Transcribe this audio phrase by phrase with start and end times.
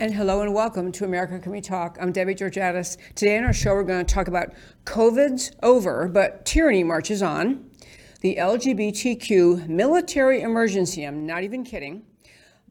[0.00, 1.98] And hello and welcome to America Can We Talk.
[2.00, 2.96] I'm Debbie Georgatos.
[3.14, 4.54] Today on our show, we're going to talk about
[4.86, 7.68] COVID's over, but tyranny marches on.
[8.22, 12.02] The LGBTQ military emergency, I'm not even kidding.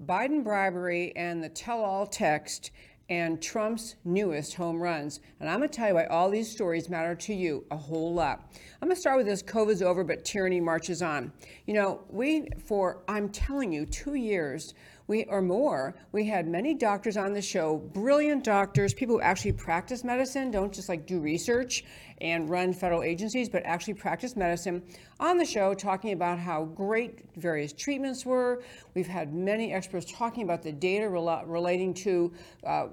[0.04, 2.72] Biden bribery and the tell all text
[3.10, 5.20] and Trump's newest home runs.
[5.40, 8.12] And I'm going to tell you why all these stories matter to you a whole
[8.12, 8.52] lot.
[8.82, 11.32] I'm going to start with this COVID's over, but tyranny marches on.
[11.66, 14.74] You know, we, for, I'm telling you, two years,
[15.10, 19.52] we or more, we had many doctors on the show, brilliant doctors, people who actually
[19.52, 21.84] practice medicine, don't just like do research
[22.22, 24.84] and run federal agencies, but actually practice medicine
[25.20, 28.62] on the show, talking about how great various treatments were.
[28.94, 32.32] We've had many experts talking about the data rela- relating to
[32.64, 32.88] uh,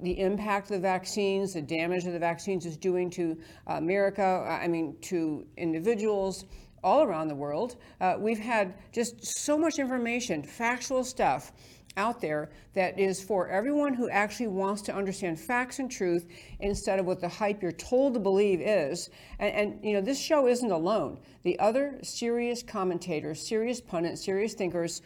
[0.00, 3.38] the impact of the vaccines, the damage that the vaccines is doing to
[3.68, 6.44] America, I mean, to individuals
[6.82, 7.76] all around the world.
[8.00, 11.52] Uh, we've had just so much information, factual stuff
[11.96, 16.26] out there that is for everyone who actually wants to understand facts and truth
[16.60, 19.10] instead of what the hype you're told to believe is.
[19.40, 21.18] And, and you know, this show isn't alone.
[21.42, 25.02] The other serious commentators, serious pundits, serious thinkers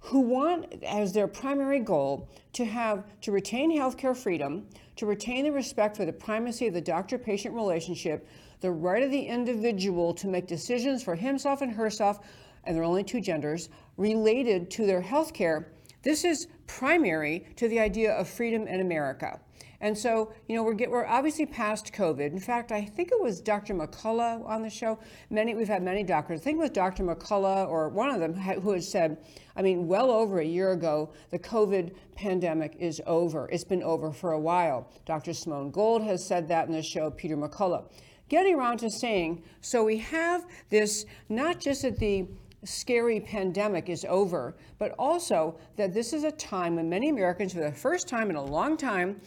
[0.00, 5.52] who want as their primary goal to have to retain healthcare freedom, to retain the
[5.52, 8.28] respect for the primacy of the doctor-patient relationship,
[8.60, 12.20] the right of the individual to make decisions for himself and herself,
[12.64, 15.66] and there are only two genders, related to their healthcare.
[16.02, 19.40] This is primary to the idea of freedom in America.
[19.80, 22.32] And so, you know, we're, get, we're obviously past COVID.
[22.32, 23.74] In fact, I think it was Dr.
[23.74, 24.98] McCullough on the show.
[25.28, 26.40] Many, we've had many doctors.
[26.40, 27.04] I think it was Dr.
[27.04, 29.18] McCullough or one of them who had said,
[29.54, 33.48] I mean, well over a year ago, the COVID pandemic is over.
[33.50, 34.90] It's been over for a while.
[35.04, 35.34] Dr.
[35.34, 37.84] Simone Gold has said that in the show, Peter McCullough.
[38.28, 42.26] Getting around to saying, so we have this, not just that the
[42.64, 47.60] scary pandemic is over, but also that this is a time when many Americans, for
[47.60, 49.20] the first time in a long time,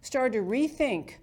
[0.00, 1.14] started to rethink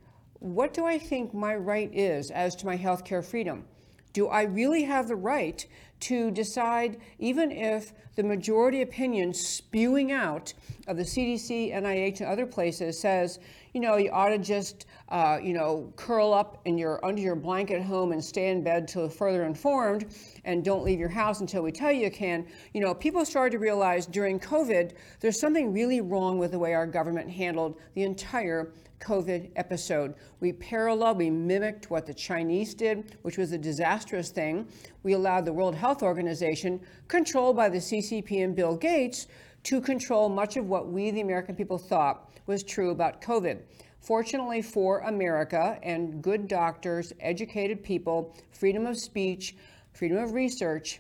[0.44, 3.64] what do I think my right is as to my health care freedom?
[4.12, 5.66] Do I really have the right
[6.02, 10.54] to decide, even if the majority opinion spewing out
[10.86, 13.40] of the CDC, NIH, and other places says,
[13.74, 17.36] you know, you ought to just, uh, you know, curl up in your under your
[17.36, 20.08] blanket at home and stay in bed till further informed,
[20.44, 22.48] and don't leave your house until we tell you you can.
[22.74, 26.74] You know, people started to realize during COVID there's something really wrong with the way
[26.74, 30.16] our government handled the entire COVID episode.
[30.40, 34.68] We paralleled, we mimicked what the Chinese did, which was a disastrous thing.
[35.04, 39.28] We allowed the World Health Organization, controlled by the CCP and Bill Gates,
[39.64, 43.62] to control much of what we, the American people, thought was true about COVID.
[44.04, 49.56] Fortunately for America and good doctors, educated people, freedom of speech,
[49.94, 51.00] freedom of research,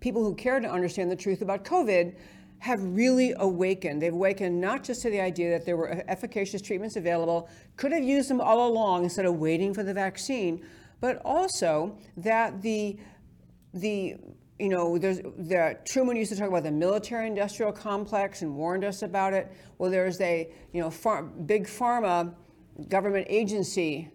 [0.00, 2.16] people who care to understand the truth about COVID
[2.58, 4.02] have really awakened.
[4.02, 8.02] They've awakened not just to the idea that there were efficacious treatments available, could have
[8.02, 10.66] used them all along instead of waiting for the vaccine,
[11.00, 12.98] but also that the
[13.74, 14.16] the
[14.58, 19.02] you know, there's the Truman used to talk about the military-industrial complex and warned us
[19.02, 19.52] about it.
[19.78, 22.34] Well, there's a you know far, big pharma
[22.88, 24.10] government agency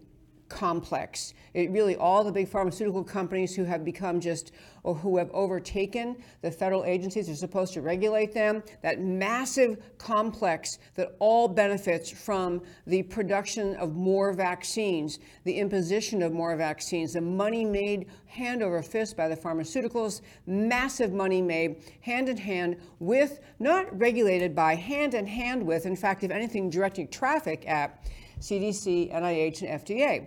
[0.52, 1.34] complex.
[1.54, 4.52] It really all the big pharmaceutical companies who have become just
[4.84, 8.62] or who have overtaken the federal agencies are supposed to regulate them.
[8.82, 16.32] That massive complex that all benefits from the production of more vaccines, the imposition of
[16.32, 22.28] more vaccines, the money made hand over fist by the pharmaceuticals, massive money made hand
[22.28, 27.08] in hand with, not regulated by, hand in hand with, in fact, if anything, directing
[27.08, 28.04] traffic at
[28.40, 30.26] CDC, NIH, and FDA.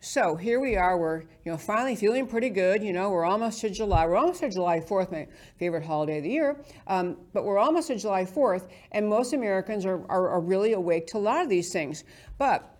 [0.00, 0.98] So here we are.
[0.98, 2.82] We're you know finally feeling pretty good.
[2.82, 4.06] You know we're almost to July.
[4.06, 5.26] We're almost to July 4th, my
[5.58, 6.60] favorite holiday of the year.
[6.86, 11.06] Um, but we're almost to July 4th, and most Americans are, are, are really awake
[11.08, 12.04] to a lot of these things.
[12.36, 12.78] But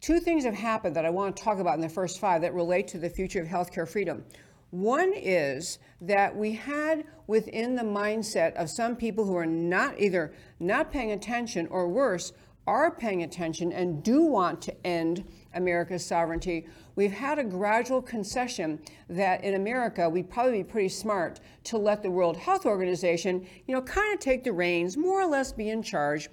[0.00, 2.54] two things have happened that I want to talk about in the first five that
[2.54, 4.24] relate to the future of healthcare freedom.
[4.70, 10.32] One is that we had within the mindset of some people who are not either
[10.58, 12.32] not paying attention or worse,
[12.66, 15.24] are paying attention and do want to end
[15.56, 21.40] America's sovereignty, we've had a gradual concession that in America we'd probably be pretty smart
[21.64, 25.26] to let the World Health Organization, you know, kind of take the reins, more or
[25.26, 26.28] less be in charge.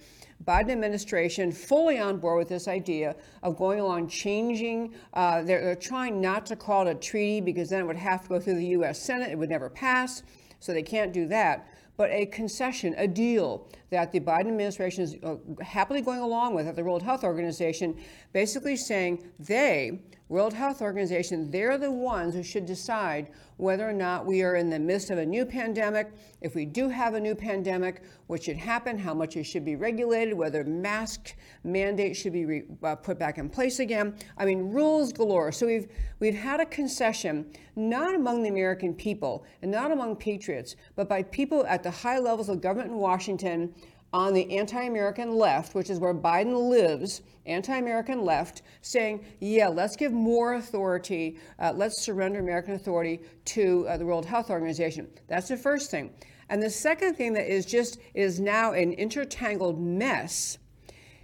[0.45, 4.93] Biden administration fully on board with this idea of going along changing.
[5.13, 8.23] Uh, they're, they're trying not to call it a treaty because then it would have
[8.23, 9.01] to go through the U.S.
[9.01, 9.31] Senate.
[9.31, 10.23] It would never pass,
[10.59, 15.15] so they can't do that but a concession, a deal that the Biden administration is
[15.23, 17.97] uh, happily going along with at the World Health Organization,
[18.31, 20.01] basically saying they,
[20.33, 23.27] World Health Organization, they're the ones who should decide
[23.57, 26.11] whether or not we are in the midst of a new pandemic.
[26.41, 29.75] If we do have a new pandemic, what should happen, how much it should be
[29.75, 34.15] regulated, whether mask mandates should be re, uh, put back in place again.
[34.35, 35.51] I mean, rules galore.
[35.51, 35.87] So we've
[36.19, 37.45] we've had a concession,
[37.75, 42.17] not among the American people and not among patriots, but by people at the high
[42.17, 43.71] levels of government in Washington
[44.13, 49.67] on the anti American left, which is where Biden lives, anti American left, saying, yeah,
[49.67, 55.07] let's give more authority, uh, let's surrender American authority to uh, the World Health Organization.
[55.27, 56.11] That's the first thing.
[56.49, 60.59] And the second thing that is just is now an intertangled mess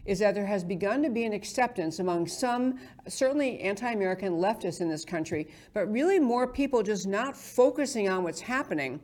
[0.06, 4.82] is that there has begun to be an acceptance among some, certainly anti American leftists
[4.82, 9.00] in this country, but really more people just not focusing on what's happening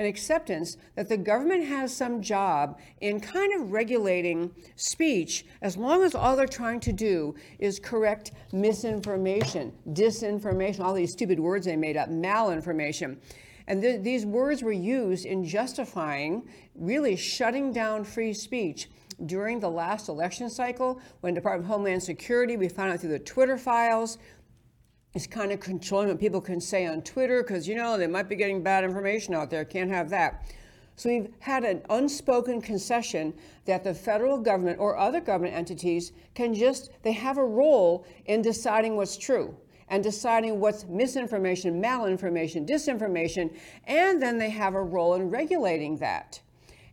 [0.00, 6.02] an acceptance that the government has some job in kind of regulating speech as long
[6.02, 11.76] as all they're trying to do is correct misinformation, disinformation, all these stupid words they
[11.76, 13.18] made up, malinformation.
[13.66, 18.88] And th- these words were used in justifying really shutting down free speech
[19.26, 23.18] during the last election cycle when Department of Homeland Security, we found out through the
[23.18, 24.16] Twitter files,
[25.14, 28.28] is kind of controlling what people can say on Twitter because, you know, they might
[28.28, 29.64] be getting bad information out there.
[29.64, 30.44] Can't have that.
[30.96, 33.32] So we've had an unspoken concession
[33.64, 38.42] that the federal government or other government entities can just, they have a role in
[38.42, 39.56] deciding what's true
[39.88, 43.50] and deciding what's misinformation, malinformation, disinformation,
[43.86, 46.40] and then they have a role in regulating that.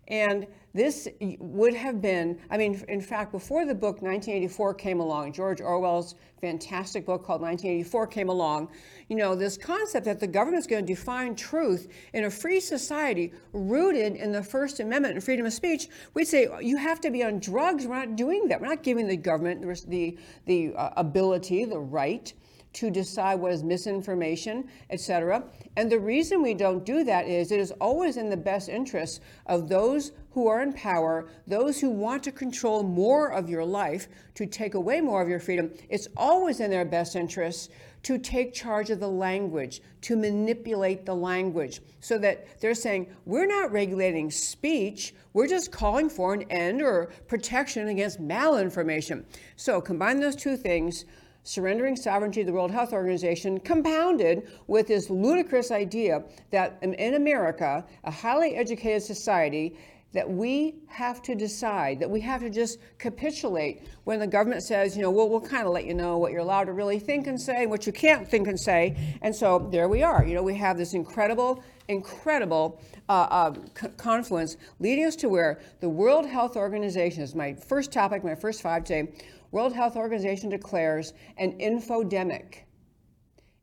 [0.08, 1.08] And this
[1.40, 6.16] would have been, I mean, in fact, before the book 1984 came along, George Orwell's
[6.40, 8.70] fantastic book called 1984 came along,
[9.08, 12.60] you know, this concept that the government is going to define truth in a free
[12.60, 17.10] society rooted in the First Amendment and freedom of speech, we'd say you have to
[17.10, 17.88] be on drugs.
[17.88, 18.62] We're not doing that.
[18.62, 22.32] We're not giving the government the, the uh, ability, the right
[22.78, 25.44] to decide what is misinformation, etc.
[25.78, 29.20] And the reason we don't do that is it is always in the best interest
[29.48, 34.08] of those who are in power, those who want to control more of your life,
[34.36, 35.72] to take away more of your freedom.
[35.90, 37.72] It's always in their best interest
[38.04, 43.48] to take charge of the language, to manipulate the language, so that they're saying, we're
[43.48, 49.26] not regulating speech, we're just calling for an end or protection against malinformation.
[49.56, 51.06] So combine those two things
[51.48, 57.86] surrendering sovereignty to the World Health Organization, compounded with this ludicrous idea that in America,
[58.04, 59.78] a highly educated society,
[60.14, 64.96] that we have to decide, that we have to just capitulate when the government says,
[64.96, 67.28] you know, we'll, we'll kind of let you know what you're allowed to really think
[67.28, 69.18] and say, what you can't think and say.
[69.22, 70.26] And so there we are.
[70.26, 73.54] You know, we have this incredible, incredible uh, uh,
[73.98, 78.62] confluence leading us to where the World Health Organization is my first topic, my first
[78.62, 79.12] five today.
[79.52, 82.64] World Health Organization declares an infodemic.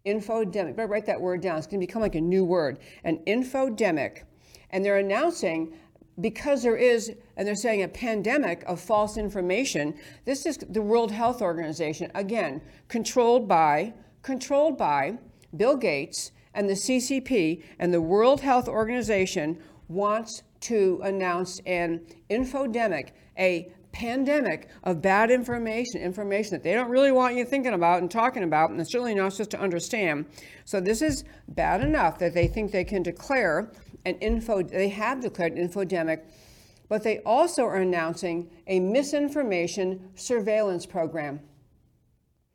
[0.06, 0.76] Infodemic.
[0.76, 1.58] Better write that word down.
[1.58, 2.78] It's going to become like a new word.
[3.04, 4.22] An infodemic.
[4.70, 5.74] And they're announcing
[6.20, 11.10] because there is, and they're saying a pandemic of false information, this is the World
[11.10, 15.18] Health Organization, again, controlled by, controlled by
[15.56, 22.00] Bill Gates and the CCP and the World Health Organization wants to announce an
[22.30, 28.02] infodemic, a pandemic of bad information, information that they don't really want you thinking about
[28.02, 30.26] and talking about, and it's certainly not just to understand.
[30.64, 33.70] So this is bad enough that they think they can declare
[34.04, 36.22] an info, they have declared an infodemic,
[36.88, 41.40] but they also are announcing a misinformation surveillance program.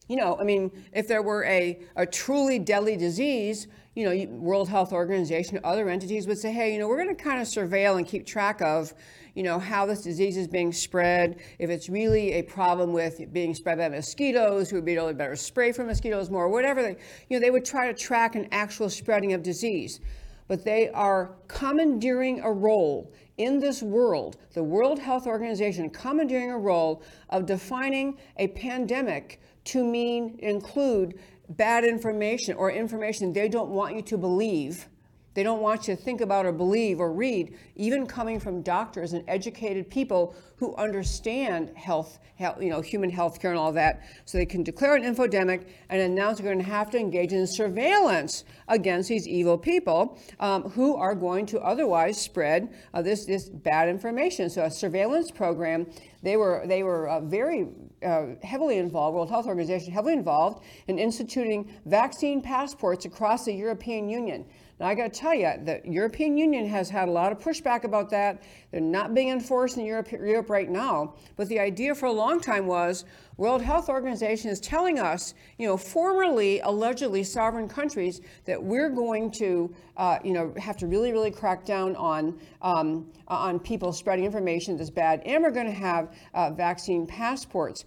[0.10, 4.68] You know, I mean, if there were a, a truly deadly disease, you know, World
[4.68, 7.98] Health Organization, other entities would say, hey, you know, we're going to kind of surveil
[7.98, 8.92] and keep track of,
[9.36, 11.40] you know, how this disease is being spread.
[11.60, 15.14] If it's really a problem with being spread by mosquitoes, who would be able to
[15.14, 16.96] better spray for mosquitoes more, whatever they,
[17.30, 20.00] you know, they would try to track an actual spreading of disease.
[20.48, 26.58] But they are commandeering a role in this world, the World Health Organization commandeering a
[26.58, 33.96] role of defining a pandemic to mean include bad information or information they don't want
[33.96, 34.88] you to believe.
[35.36, 39.14] They don't want you to think about or believe or read, even coming from doctors
[39.14, 44.02] and educated people who understand health, health, you know, human health care and all that.
[44.26, 47.46] So they can declare an infodemic and announce they're going to have to engage in
[47.46, 53.48] surveillance against these evil people um, who are going to otherwise spread uh, this, this
[53.48, 54.50] bad information.
[54.50, 55.88] So a surveillance program,
[56.24, 57.68] they were, they were uh, very
[58.04, 64.10] uh, heavily involved, World Health Organization heavily involved in instituting vaccine passports across the European
[64.10, 64.46] Union.
[64.80, 67.84] Now, I got to tell you, the European Union has had a lot of pushback
[67.84, 68.42] about that.
[68.72, 71.16] They're not being enforced in Europe, Europe right now.
[71.36, 73.04] But the idea for a long time was
[73.36, 79.32] World Health Organization is telling us, you know, formerly allegedly sovereign countries, that we're going
[79.32, 84.24] to, uh, you know, have to really, really crack down on um, on people spreading
[84.24, 87.84] information that's bad, and we're going to have uh, vaccine passports.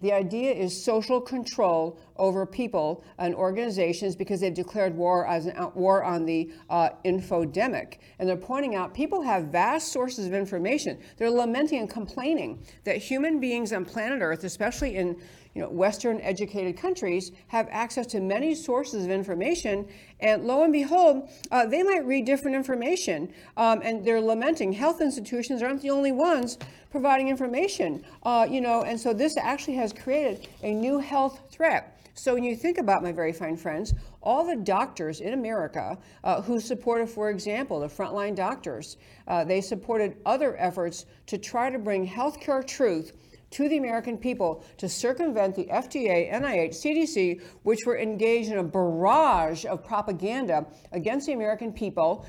[0.00, 5.72] The idea is social control over people and organizations because they've declared war as an
[5.74, 7.98] war on the uh, infodemic.
[8.18, 10.98] And they're pointing out people have vast sources of information.
[11.16, 15.20] They're lamenting and complaining that human beings on planet Earth, especially in
[15.58, 19.88] you know, Western educated countries have access to many sources of information,
[20.20, 25.00] and lo and behold, uh, they might read different information, um, and they're lamenting health
[25.00, 26.58] institutions aren't the only ones
[26.92, 32.00] providing information, uh, you know, and so this actually has created a new health threat.
[32.14, 36.40] So when you think about my very fine friends, all the doctors in America uh,
[36.40, 38.96] who supported, for example, the frontline doctors,
[39.26, 43.12] uh, they supported other efforts to try to bring healthcare truth
[43.50, 48.64] to the American people to circumvent the FDA, NIH, CDC, which were engaged in a
[48.64, 52.26] barrage of propaganda against the American people,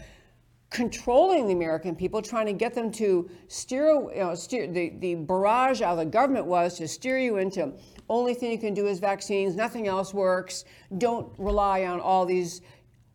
[0.69, 5.15] controlling the American people, trying to get them to steer, you know, steer the, the
[5.15, 7.73] barrage out of the government was to steer you into
[8.09, 10.65] only thing you can do is vaccines, nothing else works.
[10.97, 12.61] Don't rely on all these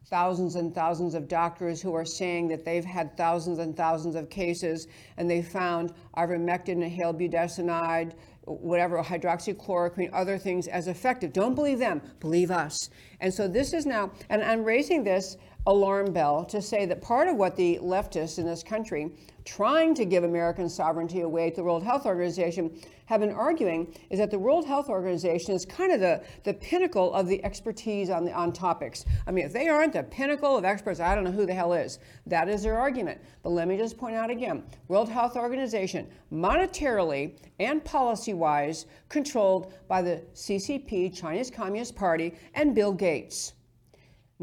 [0.06, 4.28] thousands and thousands of doctors who are saying that they've had thousands and thousands of
[4.28, 8.12] cases and they found ivermectin, inhaled budesonide,
[8.44, 11.32] whatever, hydroxychloroquine, other things as effective.
[11.32, 12.90] Don't believe them, believe us.
[13.20, 17.26] And so this is now, and I'm raising this alarm bell to say that part
[17.26, 19.10] of what the leftists in this country
[19.46, 24.18] trying to give American sovereignty away to the World Health Organization have been arguing is
[24.18, 28.24] that the World Health Organization is kind of the, the pinnacle of the expertise on,
[28.24, 29.04] the, on topics.
[29.26, 31.74] I mean, if they aren't the pinnacle of experts, I don't know who the hell
[31.74, 31.98] is.
[32.26, 33.20] That is their argument.
[33.42, 39.72] But let me just point out again World Health Organization, monetarily and policy wise, controlled
[39.88, 43.52] by the CCP, Chinese Communist Party, and Bill Gates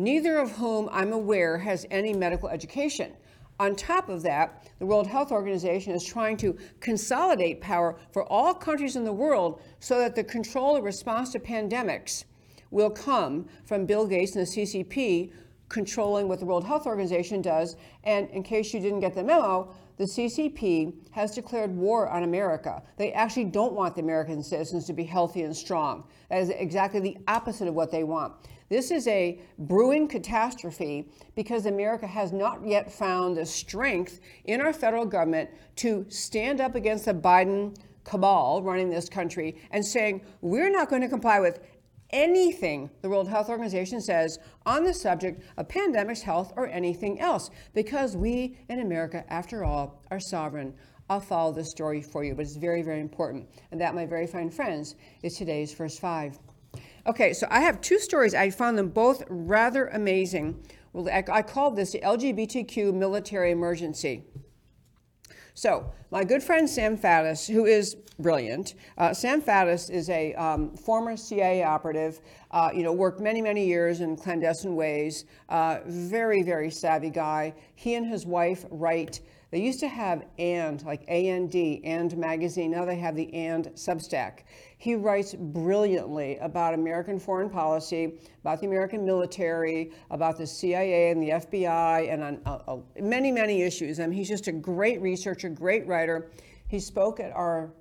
[0.02, 3.14] neither of whom I'm aware has any medical education.
[3.60, 8.56] On top of that, the World Health Organization is trying to consolidate power for all
[8.56, 12.24] countries in the world so that the control and response to pandemics
[12.72, 15.32] will come from Bill Gates and the CCP
[15.70, 17.76] controlling what the World Health Organization does.
[18.04, 22.82] And in case you didn't get the memo, the CCP has declared war on America.
[22.98, 26.06] They actually don't want the American citizens to be healthy and strong.
[26.30, 28.34] That is exactly the opposite of what they want.
[28.72, 34.72] This is a brewing catastrophe because America has not yet found the strength in our
[34.72, 37.76] federal government to stand up against the Biden
[38.06, 41.60] cabal running this country and saying, we're not going to comply with
[42.12, 47.50] anything the World Health Organization says on the subject of pandemics, health, or anything else,
[47.74, 50.74] because we in America, after all, are sovereign.
[51.10, 53.50] I'll follow this story for you, but it's very, very important.
[53.72, 56.40] And that, my very fine friends, is today's first five.
[57.08, 58.36] Okay, so I have two stories.
[58.36, 60.64] I found them both rather amazing.
[60.94, 64.24] Well, I, I called this the LGBTQ military emergency.
[65.54, 70.76] So, my good friend Sam Faddis, who is brilliant, uh, Sam Faddis is a um,
[70.76, 76.44] former CIA operative, uh, you know, worked many, many years in clandestine ways, uh, very,
[76.44, 77.54] very savvy guy.
[77.76, 82.72] He and his wife write they used to have AND, like AND, AND magazine.
[82.72, 84.44] Now they have the AND Substack.
[84.78, 91.22] He writes brilliantly about American foreign policy, about the American military, about the CIA and
[91.22, 94.00] the FBI, and on uh, uh, many, many issues.
[94.00, 96.32] I mean, he's just a great researcher, great writer.
[96.70, 97.74] He spoke at our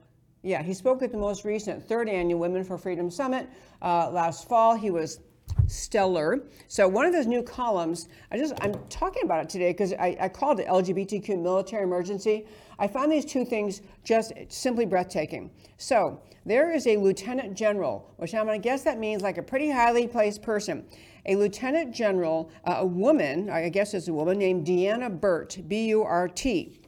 [0.42, 3.48] Yeah, he spoke at the most recent third annual Women for Freedom Summit
[3.80, 4.74] uh, last fall.
[4.74, 5.20] He was
[5.66, 6.40] stellar.
[6.68, 10.16] So one of those new columns, I just I'm talking about it today because I,
[10.20, 12.46] I called it LGBTQ military emergency.
[12.78, 15.50] I found these two things just simply breathtaking.
[15.76, 19.42] So there is a lieutenant general, which I'm going to guess that means like a
[19.42, 20.84] pretty highly placed person.
[21.26, 26.80] A lieutenant general, uh, a woman, I guess it's a woman named Deanna Burt, B-U-R-T.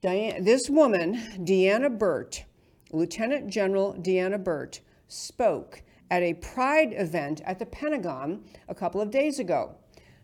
[0.00, 2.44] Diane, this woman, Deanna Burt,
[2.90, 9.10] Lieutenant General Deanna Burt, spoke at a Pride event at the Pentagon a couple of
[9.10, 9.74] days ago.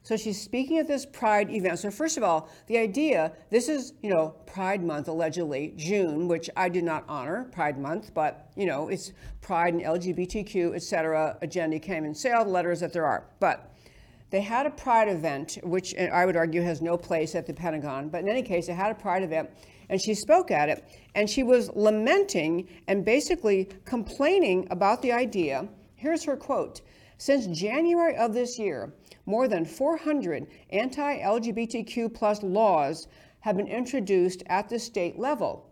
[0.02, 1.78] So she's speaking at this Pride event.
[1.78, 6.50] So first of all, the idea, this is, you know, Pride Month, allegedly, June, which
[6.58, 11.38] I did not honor, Pride Month, but, you know, it's Pride and LGBTQ, et cetera,
[11.40, 13.24] agenda came and the letters that there are.
[13.40, 13.74] But
[14.28, 18.10] they had a Pride event, which I would argue has no place at the Pentagon,
[18.10, 19.48] but in any case, they had a Pride event,
[19.88, 25.68] and she spoke at it, and she was lamenting and basically complaining about the idea
[25.98, 26.80] Here's her quote
[27.16, 28.94] Since January of this year,
[29.26, 33.08] more than 400 anti LGBTQ plus laws
[33.40, 35.68] have been introduced at the state level.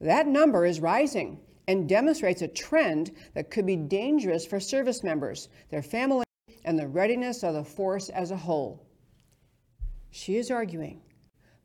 [0.00, 1.38] That number is rising
[1.68, 6.26] and demonstrates a trend that could be dangerous for service members, their families,
[6.64, 8.84] and the readiness of the force as a whole.
[10.10, 11.00] She is arguing,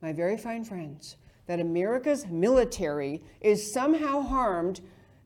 [0.00, 1.16] my very fine friends,
[1.48, 4.80] that America's military is somehow harmed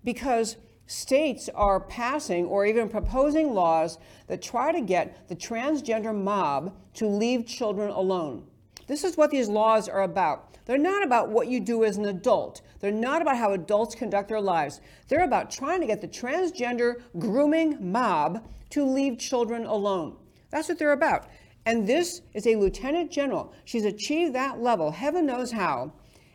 [0.04, 3.98] because states are passing or even proposing laws
[4.28, 8.44] that try to get the transgender mob to leave children alone.
[8.86, 10.56] This is what these laws are about.
[10.64, 12.62] They're not about what you do as an adult.
[12.78, 14.80] They're not about how adults conduct their lives.
[15.08, 20.16] They're about trying to get the transgender grooming mob to leave children alone.
[20.50, 21.26] That's what they're about.
[21.66, 23.52] And this is a lieutenant general.
[23.64, 25.92] She's achieved that level, heaven knows how,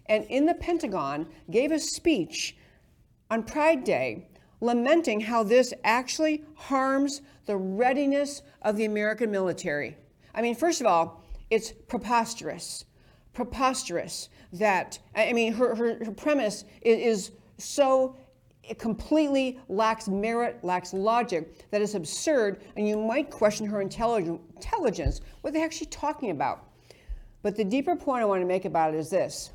[0.09, 2.57] and in the Pentagon gave a speech
[3.29, 4.27] on Pride Day
[4.61, 9.95] lamenting how this actually harms the readiness of the American military.
[10.33, 12.85] I mean, first of all, it's preposterous.
[13.33, 18.15] Preposterous that, I mean, her, her, her premise is, is so
[18.63, 25.21] it completely lacks merit, lacks logic, that is absurd, and you might question her intelligence.
[25.41, 26.65] What the heck is she talking about?
[27.43, 29.51] But the deeper point I want to make about it is this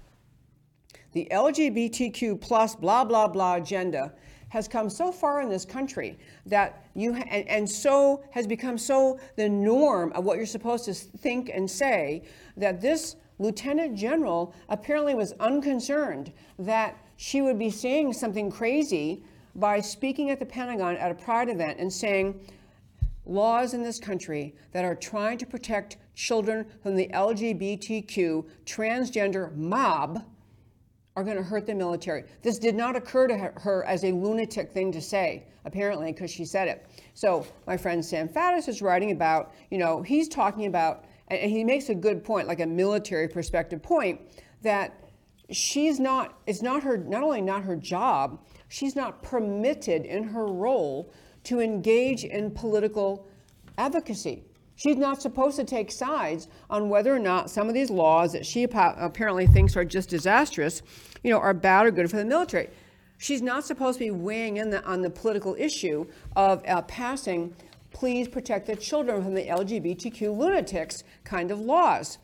[1.12, 4.12] the LGBTQ plus blah, blah, blah agenda
[4.48, 9.18] has come so far in this country that you and, and so has become so
[9.36, 12.22] the norm of what you're supposed to think and say
[12.58, 19.22] that this lieutenant general apparently was unconcerned that she would be saying something crazy
[19.54, 22.38] by speaking at the Pentagon at a Pride event and saying
[23.24, 30.22] laws in this country that are trying to protect children from the LGBTQ transgender mob
[31.16, 32.24] are going to hurt the military.
[32.42, 36.44] This did not occur to her as a lunatic thing to say, apparently, because she
[36.44, 36.86] said it.
[37.14, 41.64] So my friend Sam Faddis is writing about, you know, he's talking about, and he
[41.64, 44.20] makes a good point, like a military perspective point,
[44.62, 45.10] that
[45.50, 50.46] she's not, it's not her, not only not her job, she's not permitted in her
[50.46, 51.12] role
[51.44, 53.26] to engage in political
[53.76, 54.44] advocacy.
[54.82, 58.44] She's not supposed to take sides on whether or not some of these laws that
[58.44, 60.82] she apparently thinks are just disastrous,
[61.22, 62.68] you know, are bad or good for the military.
[63.16, 67.54] She's not supposed to be weighing in the, on the political issue of uh, passing
[67.92, 72.18] please protect the children from the LGBTQ lunatics kind of laws.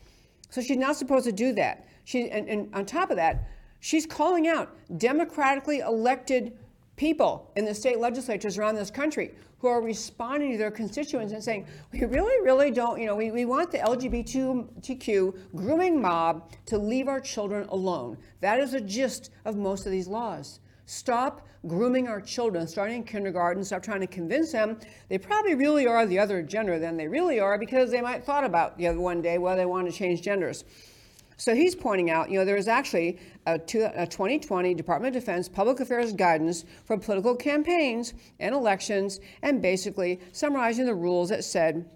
[0.49, 1.87] So she's not supposed to do that.
[2.03, 3.47] She, and, and on top of that,
[3.79, 6.57] she's calling out democratically elected
[6.99, 11.41] people in the state legislatures around this country who are responding to their constituents and
[11.41, 16.77] saying, we really, really don't, you know, we, we want the LGBTQ grooming mob to
[16.77, 18.17] leave our children alone.
[18.41, 20.59] That is the gist of most of these laws.
[20.87, 25.87] Stop grooming our children, starting in kindergarten, stop trying to convince them they probably really
[25.87, 28.99] are the other gender than they really are because they might thought about the other
[28.99, 30.65] one day whether they want to change genders.
[31.39, 35.79] So he's pointing out, you know, there is actually a, 2020 Department of Defense public
[35.79, 41.89] affairs guidance for political campaigns and elections, and basically summarizing the rules that said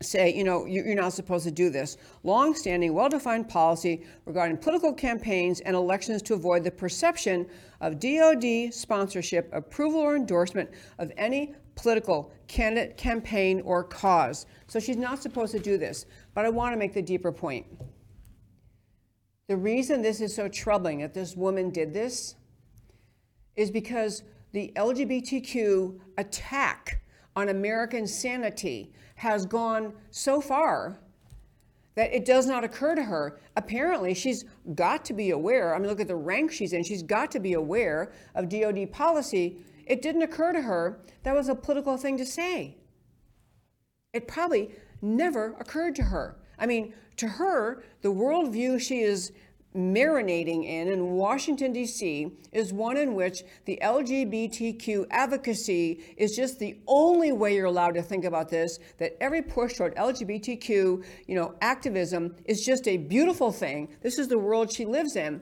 [0.00, 1.98] say, you know, you're not supposed to do this.
[2.24, 7.46] Long-standing, well-defined policy regarding political campaigns and elections to avoid the perception
[7.82, 14.46] of DOD sponsorship, approval, or endorsement of any political candidate, campaign, or cause.
[14.66, 16.06] So she's not supposed to do this.
[16.34, 17.66] But I want to make the deeper point.
[19.48, 22.36] The reason this is so troubling that this woman did this
[23.56, 27.02] is because the LGBTQ attack
[27.34, 30.98] on American sanity has gone so far
[31.94, 33.38] that it does not occur to her.
[33.56, 35.74] Apparently, she's got to be aware.
[35.74, 36.84] I mean, look at the rank she's in.
[36.84, 39.58] She's got to be aware of DoD policy.
[39.86, 42.76] It didn't occur to her that was a political thing to say.
[44.12, 46.38] It probably never occurred to her.
[46.58, 49.32] I mean, to her, the worldview she is
[49.74, 56.78] marinating in in Washington, D.C., is one in which the LGBTQ advocacy is just the
[56.86, 61.54] only way you're allowed to think about this, that every push toward LGBTQ, you know,
[61.60, 63.88] activism is just a beautiful thing.
[64.02, 65.40] This is the world she lives in.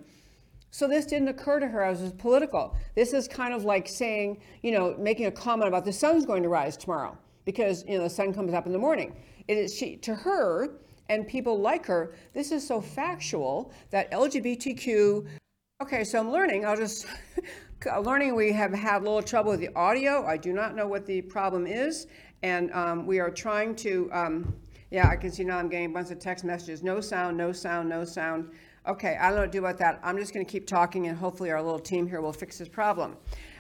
[0.71, 2.77] So this didn't occur to her as political.
[2.95, 6.45] This is kind of like saying, you know, making a comment about the sun's going
[6.45, 9.17] to rise tomorrow because, you know, the sun comes up in the morning.
[9.49, 10.79] It is she to her
[11.11, 15.27] and people like her, this is so factual that LGBTQ.
[15.83, 16.65] Okay, so I'm learning.
[16.65, 17.07] I'll just
[18.03, 18.37] learning.
[18.37, 20.25] We have had a little trouble with the audio.
[20.25, 22.07] I do not know what the problem is,
[22.45, 24.09] and um, we are trying to.
[24.13, 24.55] Um,
[24.93, 25.59] yeah, I can see now.
[25.59, 26.83] I'm getting a bunch of text messages.
[26.83, 27.37] No sound.
[27.37, 27.89] No sound.
[27.89, 28.53] No sound.
[28.87, 30.01] Okay, I don't know what to do about that.
[30.05, 32.69] I'm just going to keep talking, and hopefully our little team here will fix this
[32.69, 33.17] problem.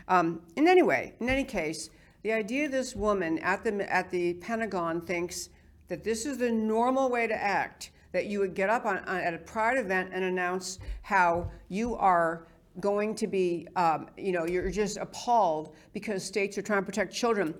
[0.06, 1.90] Um, in any way, in any case,
[2.22, 5.48] the idea this woman at the at the Pentagon thinks
[5.90, 9.16] that this is the normal way to act, that you would get up on, on
[9.18, 12.46] at a pride event and announce how you are
[12.78, 17.12] going to be, um, you know, you're just appalled because states are trying to protect
[17.12, 17.52] children.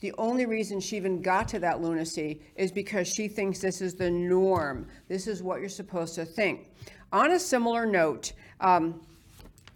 [0.00, 3.94] The only reason she even got to that lunacy is because she thinks this is
[3.94, 4.88] the norm.
[5.08, 6.72] This is what you're supposed to think.
[7.12, 9.02] On a similar note, um,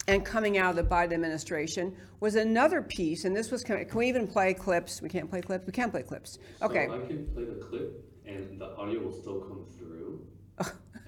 [0.08, 4.08] and coming out of the Biden administration was another piece, and this was can we
[4.08, 5.00] even play clips?
[5.00, 5.66] We can't play clips.
[5.66, 6.38] We can't play clips.
[6.62, 6.86] Okay.
[6.86, 10.26] So I can play the clip, and the audio will still come through.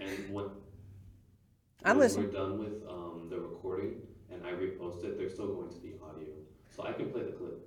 [0.01, 0.45] and when,
[1.85, 2.27] I'm when listening.
[2.27, 5.95] we're done with um, the recording and I repost it, there's still going to be
[6.03, 6.29] audio.
[6.77, 7.67] So I can play the clip.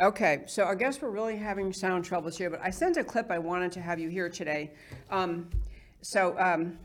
[0.00, 3.30] Okay, so I guess we're really having sound troubles here, but I sent a clip
[3.30, 4.70] I wanted to have you hear today.
[5.10, 5.50] Um,
[6.00, 6.78] so, um,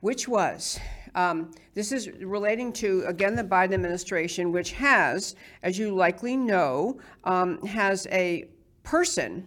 [0.00, 0.78] which was
[1.14, 7.00] um, this is relating to, again, the Biden administration, which has, as you likely know,
[7.24, 8.48] um, has a
[8.82, 9.46] person,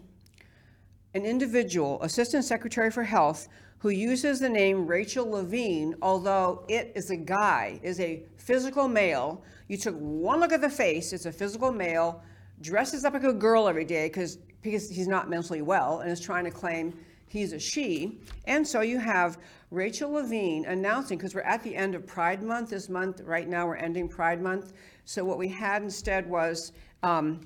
[1.14, 3.48] an individual, Assistant Secretary for Health,
[3.80, 9.44] who uses the name Rachel Levine, although it is a guy, is a physical male.
[9.68, 12.24] You took one look at the face, it's a physical male,
[12.62, 16.22] dresses up like a girl every day because because he's not mentally well and is
[16.22, 16.94] trying to claim
[17.28, 18.20] he's a she.
[18.46, 19.38] And so you have
[19.74, 23.66] Rachel Levine announcing, because we're at the end of Pride Month this month, right now
[23.66, 24.74] we're ending Pride Month.
[25.06, 27.42] So what we had instead was um,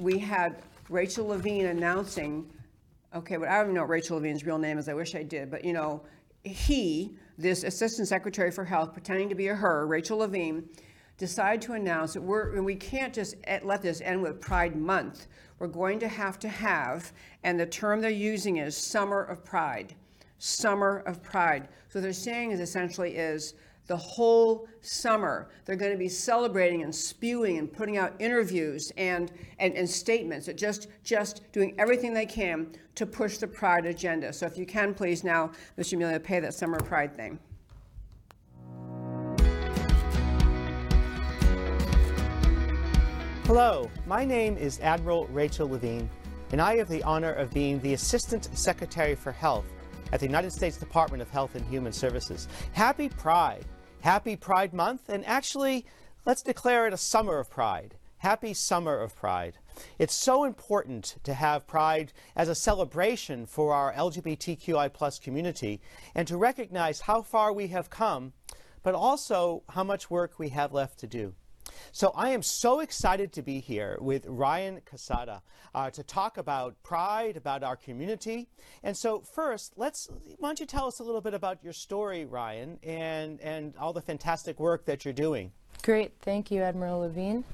[0.00, 2.50] we had Rachel Levine announcing,
[3.14, 4.88] okay, but I don't know what Rachel Levine's real name is.
[4.88, 5.52] I wish I did.
[5.52, 6.02] But, you know,
[6.42, 10.68] he, this Assistant Secretary for Health, pretending to be a her, Rachel Levine,
[11.16, 15.28] decided to announce that we're, we can't just let this end with Pride Month.
[15.60, 17.12] We're going to have to have,
[17.44, 19.94] and the term they're using is Summer of Pride.
[20.38, 21.68] Summer of Pride.
[21.88, 23.54] So what they're saying is essentially is
[23.88, 29.32] the whole summer they're going to be celebrating and spewing and putting out interviews and,
[29.58, 34.44] and, and statements just just doing everything they can to push the pride agenda so
[34.44, 37.38] if you can please now mr amelia pay that summer pride thing
[43.48, 46.10] Hello, my name is Admiral Rachel Levine,
[46.52, 49.64] and I have the honor of being the Assistant Secretary for Health
[50.12, 52.48] at the United States Department of Health and Human Services.
[52.72, 53.64] Happy Pride!
[54.00, 55.84] Happy Pride Month, and actually,
[56.24, 57.96] let's declare it a summer of pride.
[58.18, 59.58] Happy Summer of Pride.
[59.98, 65.80] It's so important to have Pride as a celebration for our LGBTQI plus community
[66.14, 68.32] and to recognize how far we have come,
[68.82, 71.34] but also how much work we have left to do.
[71.92, 75.42] So I am so excited to be here with Ryan Casada
[75.74, 78.48] uh, to talk about pride, about our community.
[78.82, 82.24] And so first, let's why don't you tell us a little bit about your story,
[82.24, 85.52] Ryan, and and all the fantastic work that you're doing.
[85.82, 87.44] Great, thank you, Admiral Levine.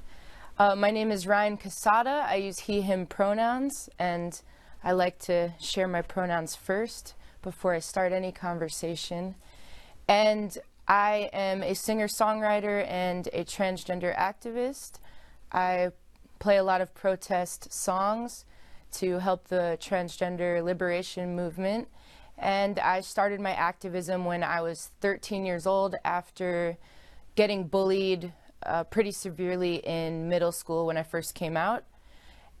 [0.57, 2.25] Uh, my name is Ryan Casada.
[2.25, 4.41] I use he, him pronouns, and
[4.83, 9.35] I like to share my pronouns first before I start any conversation.
[10.07, 14.99] And I am a singer songwriter and a transgender activist.
[15.51, 15.91] I
[16.39, 18.45] play a lot of protest songs
[18.93, 21.87] to help the transgender liberation movement.
[22.37, 26.77] And I started my activism when I was 13 years old after
[27.35, 28.33] getting bullied
[28.65, 31.83] uh, pretty severely in middle school when I first came out.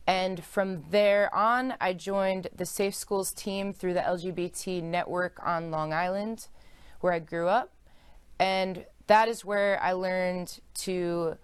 [0.07, 5.71] And from there on, I joined the Safe Schools team through the LGBT network on
[5.71, 6.47] Long Island,
[7.01, 7.74] where I grew up.
[8.39, 11.37] And that is where I learned to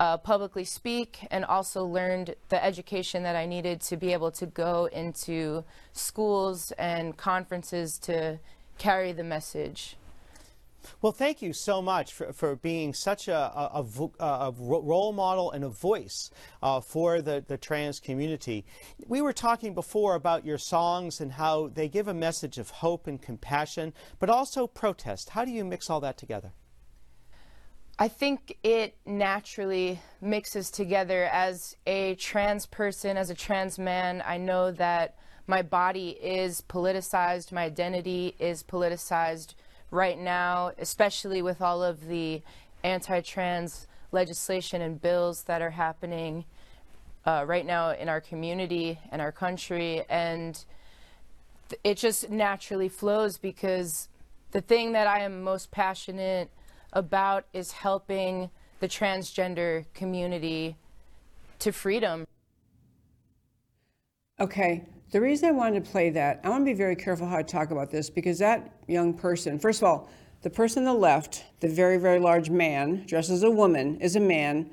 [0.00, 4.46] uh, publicly speak and also learned the education that I needed to be able to
[4.46, 8.40] go into schools and conferences to
[8.78, 9.96] carry the message.
[11.00, 13.84] Well, thank you so much for, for being such a, a, a
[14.20, 16.30] a role model and a voice
[16.62, 18.64] uh, for the, the trans community.
[19.06, 23.06] We were talking before about your songs and how they give a message of hope
[23.06, 25.30] and compassion, but also protest.
[25.30, 26.52] How do you mix all that together?
[27.98, 34.22] I think it naturally mixes together as a trans person, as a trans man.
[34.26, 35.16] I know that
[35.46, 39.54] my body is politicized, my identity is politicized
[39.90, 42.42] right now, especially with all of the
[42.82, 46.44] anti trans legislation and bills that are happening
[47.26, 50.04] uh, right now in our community and our country.
[50.08, 50.62] And
[51.82, 54.08] it just naturally flows because
[54.52, 56.50] the thing that I am most passionate
[56.92, 60.76] about is helping the transgender community
[61.58, 62.26] to freedom.
[64.38, 67.36] Okay, the reason I wanted to play that, I want to be very careful how
[67.36, 70.10] I talk about this because that young person, first of all,
[70.42, 74.16] the person on the left, the very, very large man dressed as a woman, is
[74.16, 74.68] a man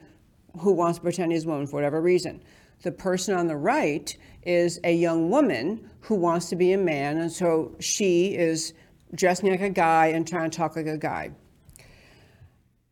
[0.57, 2.41] who wants to pretend he's a woman for whatever reason.
[2.81, 7.19] The person on the right is a young woman who wants to be a man,
[7.19, 8.73] and so she is
[9.13, 11.29] dressing like a guy and trying to talk like a guy.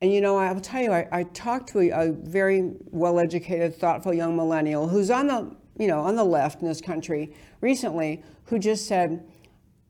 [0.01, 3.75] And you know, I will tell you, I, I talked to a, a very well-educated,
[3.75, 8.21] thoughtful young millennial who's on the, you know, on the left in this country recently,
[8.45, 9.25] who just said,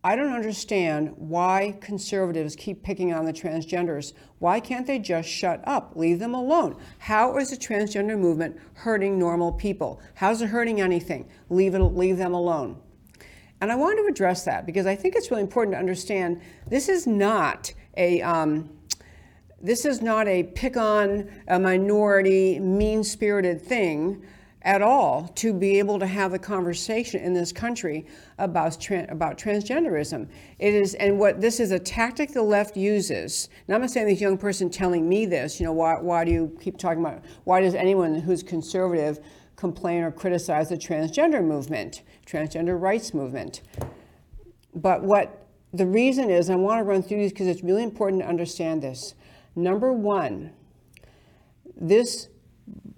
[0.01, 4.13] I don't understand why conservatives keep picking on the transgenders.
[4.37, 5.93] Why can't they just shut up?
[5.95, 6.77] Leave them alone.
[6.99, 9.99] How is the transgender movement hurting normal people?
[10.13, 11.27] How's it hurting anything?
[11.49, 12.79] Leave it, leave them alone.
[13.59, 16.87] And I want to address that because I think it's really important to understand this
[16.87, 18.69] is not a um,
[19.61, 24.23] this is not a pick on a minority, mean spirited thing
[24.63, 28.05] at all to be able to have a conversation in this country
[28.37, 28.75] about,
[29.09, 30.27] about transgenderism.
[30.59, 33.47] It is, and what this is a tactic the left uses.
[33.67, 36.31] And I'm not saying this young person telling me this, you know, why, why do
[36.31, 39.19] you keep talking about, why does anyone who's conservative
[39.55, 43.61] complain or criticize the transgender movement, transgender rights movement?
[44.75, 48.23] But what the reason is, I want to run through these because it's really important
[48.23, 49.15] to understand this.
[49.55, 50.51] Number one,
[51.75, 52.27] this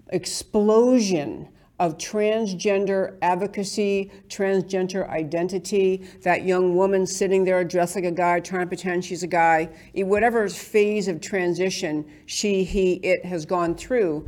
[0.08, 1.48] explosion
[1.82, 8.60] of transgender advocacy, transgender identity, that young woman sitting there dressed like a guy, trying
[8.60, 14.24] to pretend she's a guy, whatever phase of transition she, he, it has gone through,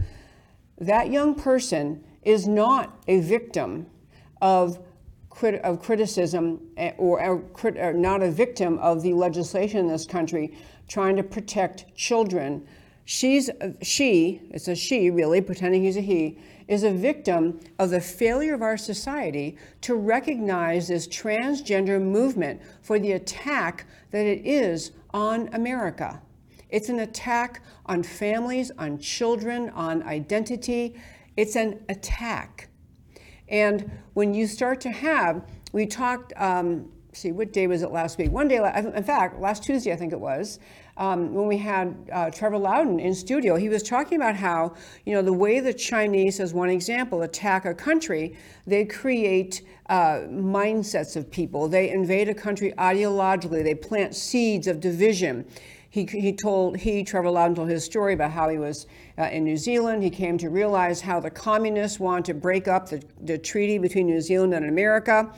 [0.78, 3.86] that young person is not a victim
[4.42, 4.80] of
[5.30, 9.86] crit- of criticism eh, or, or, crit- or not a victim of the legislation in
[9.86, 12.66] this country trying to protect children.
[13.04, 13.50] She's
[13.82, 16.38] she, it's a she really, pretending he's a he,
[16.68, 22.98] is a victim of the failure of our society to recognize this transgender movement for
[22.98, 26.22] the attack that it is on America.
[26.70, 30.98] It's an attack on families, on children, on identity.
[31.36, 32.68] It's an attack.
[33.48, 38.16] And when you start to have, we talked, um, see, what day was it last
[38.16, 38.30] week?
[38.30, 40.58] One day, in fact, last Tuesday, I think it was,
[40.96, 45.14] um, when we had uh, Trevor Loudon in studio, he was talking about how, you
[45.14, 51.16] know, the way the Chinese, as one example, attack a country, they create uh, mindsets
[51.16, 51.68] of people.
[51.68, 53.64] They invade a country ideologically.
[53.64, 55.44] They plant seeds of division.
[55.90, 59.44] He, he told, he, Trevor Loudon, told his story about how he was uh, in
[59.44, 60.02] New Zealand.
[60.02, 64.06] He came to realize how the communists wanted to break up the, the treaty between
[64.06, 65.32] New Zealand and America.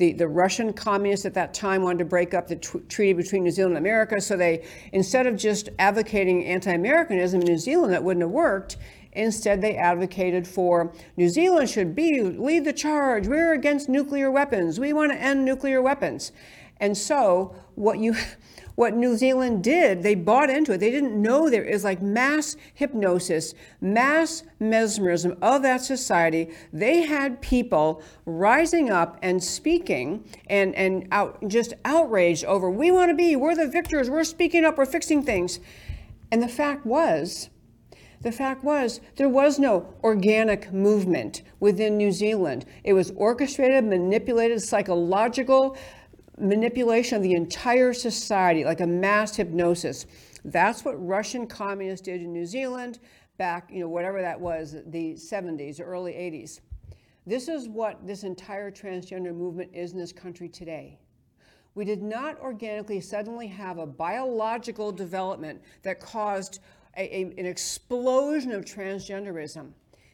[0.00, 3.44] The, the Russian communists at that time wanted to break up the tr- treaty between
[3.44, 4.18] New Zealand and America.
[4.18, 8.78] So they, instead of just advocating anti Americanism in New Zealand, that wouldn't have worked.
[9.12, 13.28] Instead, they advocated for New Zealand should be lead the charge.
[13.28, 14.80] We're against nuclear weapons.
[14.80, 16.32] We want to end nuclear weapons.
[16.78, 18.16] And so, what you
[18.74, 20.78] what New Zealand did, they bought into it.
[20.78, 26.50] They didn't know there is like mass hypnosis, mass mesmerism of that society.
[26.72, 33.10] They had people rising up and speaking and, and out, just outraged over, we want
[33.10, 35.60] to be, we're the victors, we're speaking up, we're fixing things.
[36.32, 37.50] And the fact was,
[38.22, 42.66] the fact was, there was no organic movement within New Zealand.
[42.84, 45.76] It was orchestrated, manipulated, psychological
[46.40, 50.06] manipulation of the entire society, like a mass hypnosis.
[50.44, 52.98] That's what Russian communists did in New Zealand
[53.36, 56.60] back, you know, whatever that was, the 70s, early 80s.
[57.26, 60.98] This is what this entire transgender movement is in this country today.
[61.74, 66.60] We did not organically suddenly have a biological development that caused
[66.96, 69.70] a, a, an explosion of transgenderism.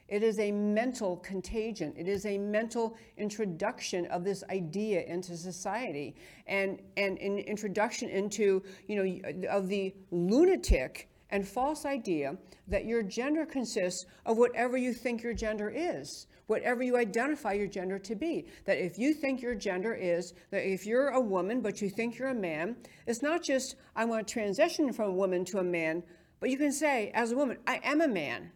[0.09, 1.93] It is a mental contagion.
[1.97, 6.15] It is a mental introduction of this idea into society
[6.47, 12.37] and, and an introduction into, you know, of the lunatic and false idea
[12.69, 17.67] that your gender consists of whatever you think your gender is, whatever you identify your
[17.67, 18.47] gender to be.
[18.65, 22.17] That if you think your gender is, that if you're a woman but you think
[22.17, 25.65] you're a man, it's not just I want to transition from a woman to a
[25.65, 26.05] man,
[26.39, 28.53] but you can say, as a woman, I am a man.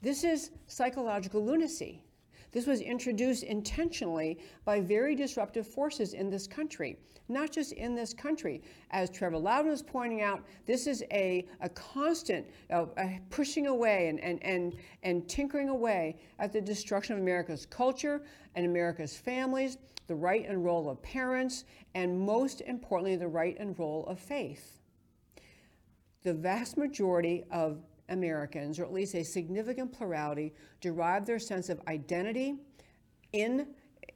[0.00, 2.02] This is psychological lunacy.
[2.50, 8.14] This was introduced intentionally by very disruptive forces in this country, not just in this
[8.14, 8.62] country.
[8.90, 14.08] As Trevor Loudon was pointing out, this is a, a constant uh, a pushing away
[14.08, 18.22] and, and, and, and tinkering away at the destruction of America's culture
[18.54, 23.78] and America's families, the right and role of parents, and most importantly, the right and
[23.78, 24.80] role of faith.
[26.22, 31.80] The vast majority of Americans, or at least a significant plurality, derive their sense of
[31.88, 32.56] identity
[33.32, 33.66] in,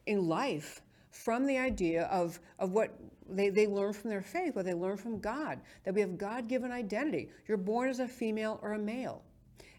[0.06, 4.64] in life from the idea of, of what they, they learn from their faith, what
[4.64, 7.30] they learn from God, that we have God given identity.
[7.46, 9.22] You're born as a female or a male,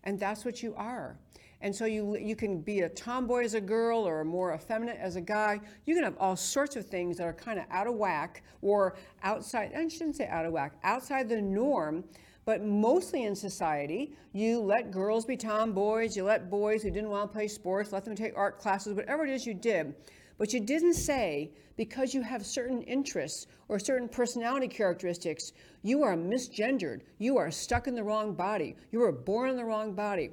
[0.04, 1.17] and that's what you are.
[1.62, 5.15] And so you, you can be a tomboy as a girl or more effeminate as
[5.15, 5.62] a guy.
[5.86, 8.95] You can have all sorts of things that are kind of out of whack or
[9.23, 12.04] outside, I shouldn't say out of whack, outside the norm
[12.45, 17.32] but mostly in society, you let girls be tomboys, you let boys who didn't want
[17.32, 19.95] to play sports, let them take art classes, whatever it is you did.
[20.38, 25.53] But you didn't say because you have certain interests or certain personality characteristics,
[25.84, 29.65] you are misgendered, you are stuck in the wrong body, you were born in the
[29.65, 30.32] wrong body.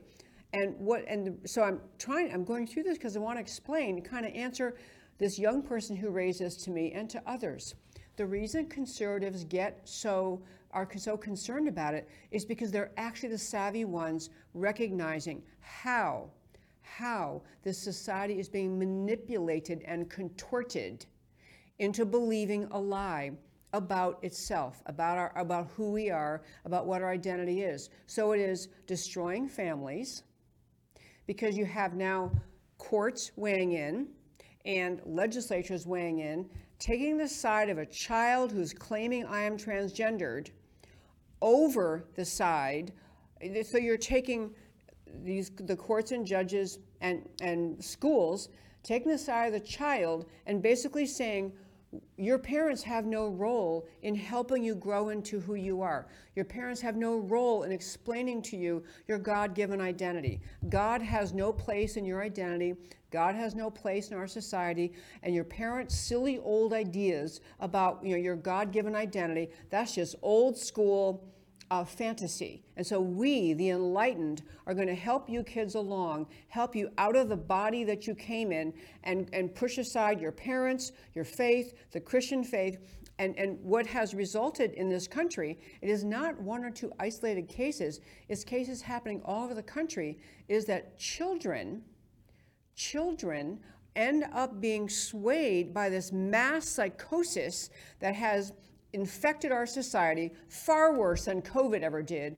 [0.53, 4.03] And what and so I'm trying I'm going through this because I want to explain,
[4.03, 4.77] kind of answer
[5.19, 7.75] this young person who raised this to me and to others.
[8.17, 13.39] The reason conservatives get so are so concerned about it is because they're actually the
[13.39, 16.31] savvy ones recognizing how
[16.83, 21.07] how this society is being manipulated and contorted
[21.79, 23.31] into believing a lie
[23.73, 27.91] about itself, about our about who we are, about what our identity is.
[28.07, 30.25] So it is destroying families
[31.27, 32.33] because you have now
[32.79, 34.09] courts weighing in
[34.65, 40.51] and legislatures weighing in, taking the side of a child who's claiming I am transgendered
[41.43, 42.93] over the side.
[43.65, 44.51] So you're taking
[45.25, 48.49] these the courts and judges and, and schools
[48.83, 51.53] taking the side of the child and basically saying
[52.17, 56.07] your parents have no role in helping you grow into who you are.
[56.37, 60.41] Your parents have no role in explaining to you your God given identity.
[60.69, 62.75] God has no place in your identity.
[63.11, 64.93] God has no place in our society.
[65.23, 70.17] And your parents' silly old ideas about you know, your God given identity, that's just
[70.23, 71.31] old school
[71.71, 72.65] uh, fantasy.
[72.77, 77.15] And so we, the enlightened, are going to help you kids along, help you out
[77.15, 78.73] of the body that you came in,
[79.05, 82.79] and, and push aside your parents, your faith, the Christian faith.
[83.19, 87.49] And, and what has resulted in this country, it is not one or two isolated
[87.49, 90.19] cases, it's cases happening all over the country,
[90.49, 91.83] is that children,
[92.75, 93.59] children
[93.97, 98.53] end up being swayed by this mass psychosis that has
[98.93, 102.37] infected our society far worse than COVID ever did.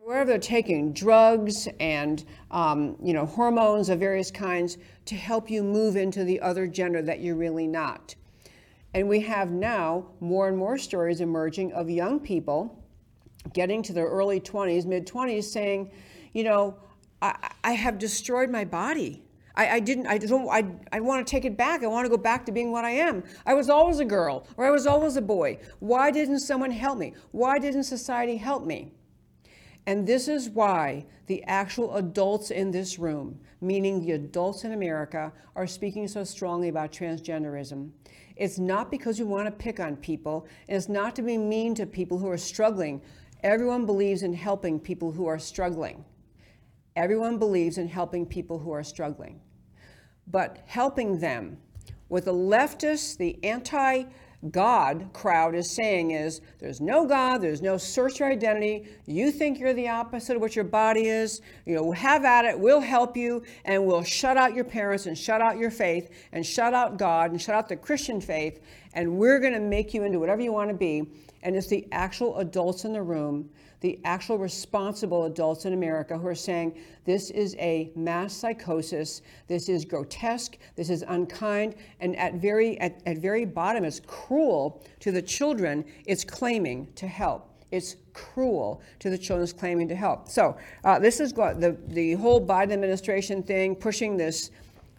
[0.00, 5.62] Wherever they're taking drugs and um, you know hormones of various kinds to help you
[5.62, 8.14] move into the other gender that you're really not.
[8.94, 12.82] And we have now more and more stories emerging of young people
[13.52, 15.90] getting to their early 20s, mid 20s, saying,
[16.32, 16.76] you know,
[17.20, 19.22] I, I have destroyed my body.
[19.58, 21.82] I, I didn't, I don't, I, I want to take it back.
[21.82, 23.24] I want to go back to being what I am.
[23.44, 25.58] I was always a girl or I was always a boy.
[25.80, 27.14] Why didn't someone help me?
[27.32, 28.92] Why didn't society help me?
[29.86, 35.32] And this is why the actual adults in this room, meaning the adults in America,
[35.56, 37.90] are speaking so strongly about transgenderism.
[38.36, 41.74] It's not because we want to pick on people, and it's not to be mean
[41.76, 43.00] to people who are struggling.
[43.42, 46.04] Everyone believes in helping people who are struggling.
[46.94, 49.40] Everyone believes in helping people who are struggling
[50.30, 51.58] but helping them.
[52.08, 54.04] What the leftists, the anti
[54.50, 58.86] God crowd is saying is there's no God, there's no search for identity.
[59.06, 61.40] You think you're the opposite of what your body is.
[61.66, 65.18] You know, have at it, we'll help you, and we'll shut out your parents and
[65.18, 68.60] shut out your faith and shut out God and shut out the Christian faith,
[68.94, 71.02] and we're going to make you into whatever you want to be.
[71.42, 76.26] And it's the actual adults in the room the actual responsible adults in America who
[76.26, 82.34] are saying this is a mass psychosis, this is grotesque, this is unkind, and at
[82.34, 87.44] very at, at very bottom it's cruel to the children it's claiming to help.
[87.70, 90.28] It's cruel to the children claiming to help.
[90.28, 94.50] So uh, this is the the whole Biden administration thing, pushing this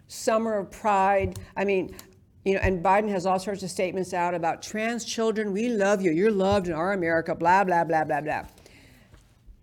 [0.08, 1.38] summer of pride.
[1.56, 1.94] I mean,
[2.44, 5.52] you know, and Biden has all sorts of statements out about trans children.
[5.52, 6.12] We love you.
[6.12, 7.34] You're loved in our America.
[7.34, 8.44] Blah blah blah blah blah.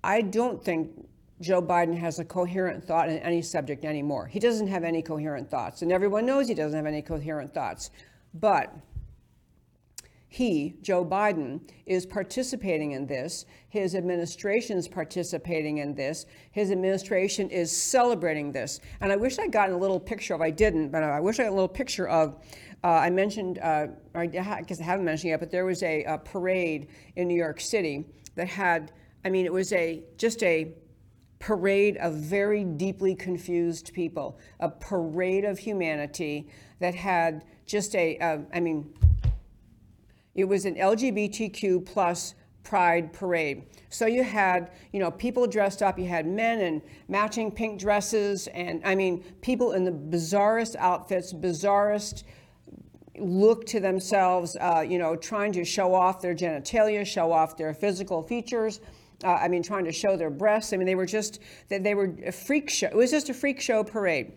[0.08, 1.06] I don't think
[1.42, 4.26] Joe Biden has a coherent thought in any subject anymore.
[4.26, 7.92] He doesn't have any coherent thoughts, and everyone knows he doesn't have any coherent thoughts.
[8.34, 8.74] But
[10.30, 13.46] he, Joe Biden, is participating in this.
[13.68, 16.26] His administration is participating in this.
[16.52, 18.80] His administration is celebrating this.
[19.02, 21.44] And I wish I'd gotten a little picture of, I didn't, but I wish I
[21.44, 22.42] got a little picture of,
[22.82, 26.18] uh, I mentioned, uh, I guess I haven't mentioned yet, but there was a, a
[26.18, 26.88] parade
[27.18, 28.06] in New York City
[28.36, 28.94] that had,
[29.26, 30.74] I mean, it was a, just a,
[31.40, 36.48] parade of very deeply confused people, a parade of humanity
[36.80, 38.94] that had just a, uh, I mean,
[40.36, 43.64] it was an LGBTQ plus pride parade.
[43.90, 48.48] So you had, you know, people dressed up, you had men in matching pink dresses,
[48.48, 52.24] and I mean, people in the bizarrest outfits, bizarrest
[53.18, 57.74] look to themselves, uh, you know, trying to show off their genitalia, show off their
[57.74, 58.80] physical features.
[59.24, 60.74] Uh, I mean, trying to show their breasts.
[60.74, 61.40] I mean, they were just,
[61.70, 62.88] they, they were a freak show.
[62.88, 64.34] It was just a freak show parade.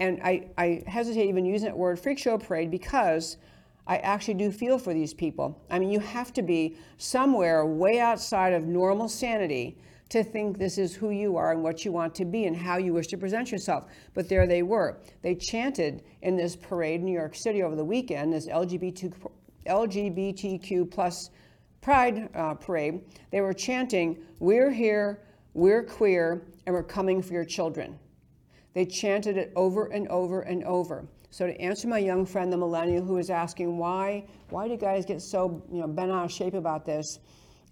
[0.00, 3.36] And I, I hesitate even using that word freak show parade because
[3.86, 5.60] I actually do feel for these people.
[5.70, 9.76] I mean, you have to be somewhere way outside of normal sanity
[10.08, 12.76] to think this is who you are and what you want to be and how
[12.76, 13.86] you wish to present yourself.
[14.12, 14.98] But there they were.
[15.22, 19.14] They chanted in this parade in New York City over the weekend, this LGBT,
[19.66, 21.30] LGBTQ plus
[21.82, 23.02] pride uh, parade.
[23.30, 25.20] They were chanting, We're here,
[25.52, 27.98] we're queer, and we're coming for your children.
[28.72, 31.04] They chanted it over and over and over.
[31.30, 35.04] So to answer my young friend, the millennial, who is asking why, why do guys
[35.04, 37.18] get so you know bent out of shape about this?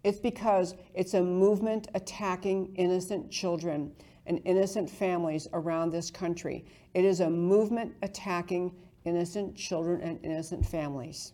[0.02, 3.92] It's because it's a movement attacking innocent children
[4.26, 6.64] and innocent families around this country.
[6.94, 11.32] It is a movement attacking innocent children and innocent families.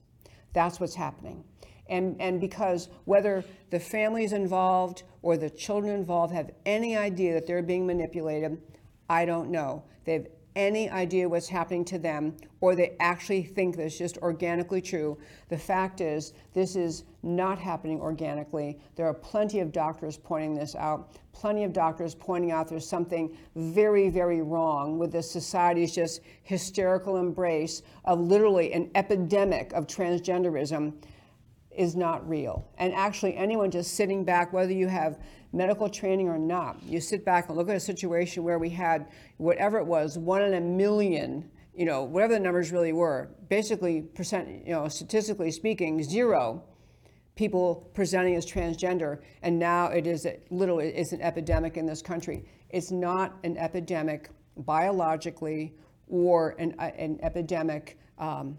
[0.53, 1.45] That's what's happening.
[1.89, 7.47] And, and because whether the families involved or the children involved have any idea that
[7.47, 8.61] they're being manipulated,
[9.09, 9.85] I don't know.
[10.05, 10.27] They have
[10.57, 15.19] any idea what's happening to them or they actually think this is just organically true.
[15.51, 18.81] The fact is, this is not happening organically.
[18.97, 23.37] There are plenty of doctors pointing this out, plenty of doctors pointing out there's something
[23.55, 30.95] very, very wrong with this society's just hysterical embrace of literally an epidemic of transgenderism
[31.77, 32.69] is not real.
[32.79, 35.19] And actually, anyone just sitting back, whether you have
[35.53, 39.07] medical training or not, you sit back and look at a situation where we had
[39.37, 44.03] whatever it was, one in a million, you know, whatever the numbers really were, basically
[44.03, 46.63] percent, you know, statistically speaking, zero
[47.37, 52.01] people presenting as transgender, and now it is a, literally it's an epidemic in this
[52.01, 52.45] country.
[52.71, 55.75] It's not an epidemic biologically
[56.09, 58.57] or an, an epidemic, um,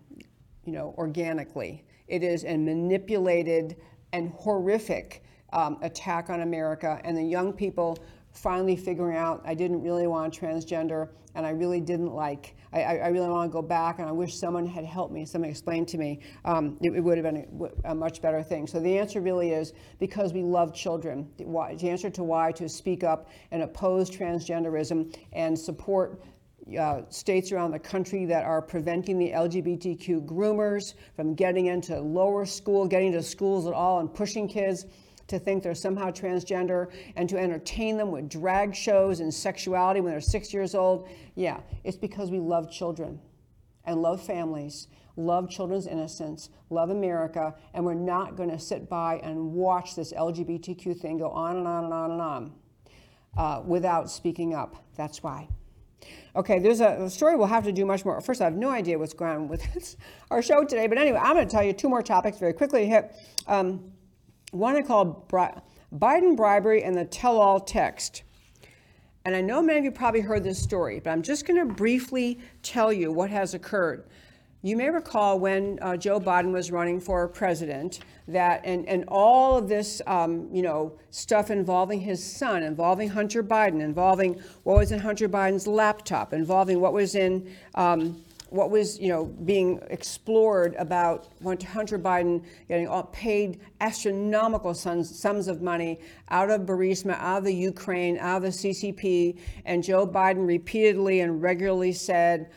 [0.64, 1.84] you know, organically.
[2.08, 3.78] It is a manipulated
[4.14, 7.98] and horrific um, attack on America, and the young people
[8.32, 12.56] finally figuring out I didn't really want transgender, and I really didn't like.
[12.74, 15.50] I, I really want to go back, and I wish someone had helped me, someone
[15.50, 16.20] explained to me.
[16.46, 18.68] Um, it, it, would have been a, a, much better thing.
[18.68, 21.30] So the answer really is because we love children.
[21.38, 26.22] Why, the answer to why to speak up and oppose transgenderism and support
[26.80, 32.46] uh, states around the country that are preventing the LGBTQ groomers from getting into lower
[32.46, 34.86] school, getting to schools at all, and pushing kids
[35.28, 40.12] to think they're somehow transgender and to entertain them with drag shows and sexuality when
[40.12, 41.08] they're six years old.
[41.36, 43.20] Yeah, it's because we love children
[43.86, 49.20] and love families, love children's innocence, love America, and we're not going to sit by
[49.24, 52.54] and watch this LGBTQ thing go on and on and on and on
[53.38, 54.84] uh, without speaking up.
[54.96, 55.48] That's why.
[56.36, 58.22] Okay, there's a, a, story we'll have to do much more.
[58.22, 59.96] First, I have no idea what's going on with
[60.32, 62.86] our show today, but anyway, I'm going to tell you two more topics very quickly.
[62.86, 63.16] Hit
[63.48, 63.92] um,
[64.52, 65.62] one I call Bri-
[65.96, 68.24] Biden bribery and the tell-all text.
[69.26, 71.74] And I know many of you probably heard this story, but I'm just going to
[71.74, 74.06] briefly tell you what has occurred.
[74.68, 79.58] You may recall when uh, Joe Biden was running for president that, and, and all
[79.58, 84.92] of this, um, you know, stuff involving his son, involving Hunter Biden, involving what was
[84.92, 90.76] in Hunter Biden's laptop, involving what was in, um, what was, you know, being explored
[90.78, 95.98] about Hunter Biden getting paid astronomical sums, sums of money
[96.28, 101.22] out of Burisma, out of the Ukraine, out of the CCP, and Joe Biden repeatedly
[101.22, 102.50] and regularly said,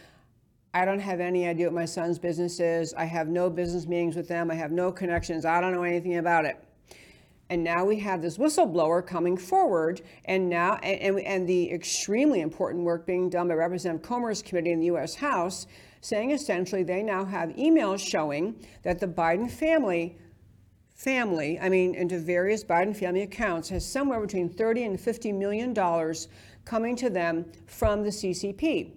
[0.73, 2.95] I don't have any idea what my son's business is.
[2.95, 4.51] I have no business meetings with them.
[4.51, 5.45] I have no connections.
[5.45, 6.62] I don't know anything about it.
[7.49, 12.43] And now we have this whistleblower coming forward, and now and, and, and the extremely
[12.43, 15.16] important work being done by Representative Comer's committee in the U.S.
[15.16, 15.66] House,
[16.01, 18.55] saying essentially they now have emails showing
[18.85, 20.16] that the Biden family
[20.95, 25.75] family, I mean, into various Biden family accounts, has somewhere between 30 and 50 million
[25.75, 26.29] dollars
[26.64, 28.93] coming to them from the CCP.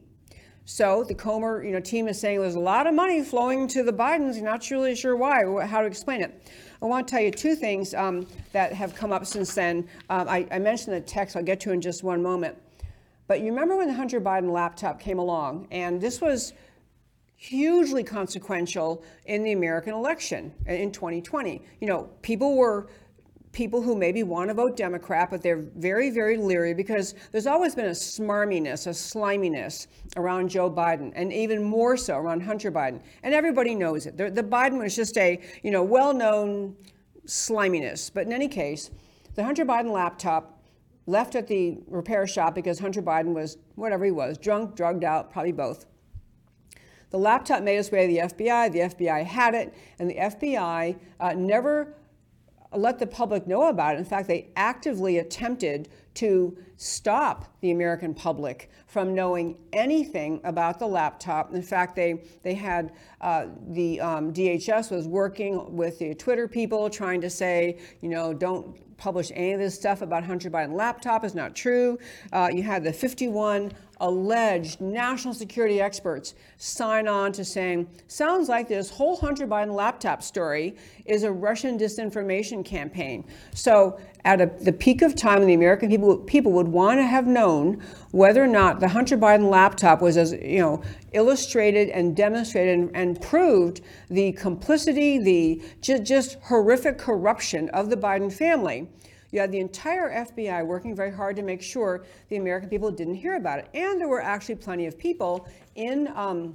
[0.66, 3.84] So the Comer, you know, team is saying there's a lot of money flowing to
[3.84, 4.36] the Bidens.
[4.36, 6.50] You're not really sure why, how to explain it.
[6.82, 9.88] I want to tell you two things um, that have come up since then.
[10.10, 11.36] Um, I, I mentioned the text.
[11.36, 12.58] I'll get to in just one moment.
[13.28, 16.54] But you remember when the Hunter Biden laptop came along, and this was
[17.36, 21.62] hugely consequential in the American election in 2020.
[21.82, 22.88] You know, people were
[23.54, 27.76] people who maybe want to vote Democrat, but they're very, very leery because there's always
[27.76, 29.88] been a smarminess, a sliminess
[30.18, 33.00] around Joe Biden, and even more so around Hunter Biden.
[33.22, 34.18] And everybody knows it.
[34.18, 36.76] The, the Biden was just a, you know, well-known
[37.26, 38.10] sliminess.
[38.10, 38.90] But in any case,
[39.36, 40.60] the Hunter Biden laptop
[41.06, 45.32] left at the repair shop because Hunter Biden was whatever he was, drunk, drugged out,
[45.32, 45.86] probably both.
[47.12, 48.72] The laptop made its way to the FBI.
[48.72, 51.96] The FBI had it, and the FBI uh, never
[52.76, 54.00] let the public know about it.
[54.00, 60.86] In fact, they actively attempted to stop the American public from knowing anything about the
[60.86, 61.54] laptop.
[61.54, 66.90] In fact, they, they had uh, the um, DHS was working with the Twitter people
[66.90, 71.24] trying to say, you know, don't publish any of this stuff about Hunter Biden laptop
[71.24, 71.98] is not true.
[72.32, 78.68] Uh, you had the 51 alleged national security experts sign on to saying, sounds like
[78.68, 80.76] this whole Hunter Biden laptop story
[81.06, 83.26] is a Russian disinformation campaign.
[83.54, 87.28] So at a, the peak of time, the American people, people would want to have
[87.28, 92.78] known whether or not the Hunter Biden laptop was as, you know, illustrated and demonstrated
[92.78, 98.90] and, and proved the complicity, the just, just horrific corruption of the Biden family.
[99.32, 103.16] You had the entire FBI working very hard to make sure the American people didn't
[103.16, 103.70] hear about it.
[103.74, 106.54] And there were actually plenty of people in um,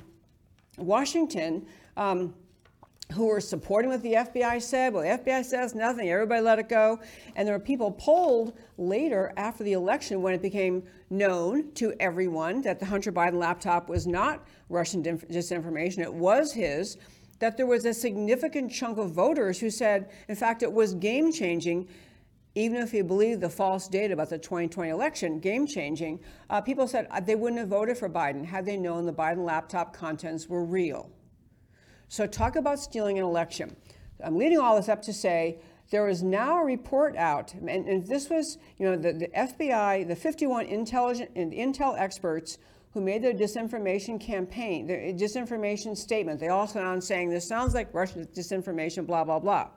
[0.77, 1.67] Washington
[1.97, 2.35] um,
[3.13, 4.93] who were supporting what the FBI said.
[4.93, 7.01] Well, the FBI says nothing, everybody let it go.
[7.37, 12.61] And there were people polled later after the election when it became known to everyone
[12.63, 16.99] that the Hunter Biden laptop was not Russian disinformation, it was his.
[17.39, 21.33] That there was a significant chunk of voters who said, in fact, it was game
[21.33, 21.89] changing
[22.59, 26.19] even if you believe the false data about the 2020 election, game changing,
[26.51, 29.45] uh, people said uh, they wouldn't have voted for Biden had they known the Biden
[29.45, 31.09] laptop contents were real.
[32.09, 33.77] So, talk about stealing an election.
[34.25, 35.59] I'm leading all this up to say
[35.91, 40.07] there is now a report out, and, and this was, you know, the, the FBI,
[40.07, 42.59] the 51 intelligent and intel experts
[42.93, 46.41] who made their disinformation campaign, their disinformation statement.
[46.41, 49.69] They all went on saying this sounds like Russian disinformation, blah blah blah.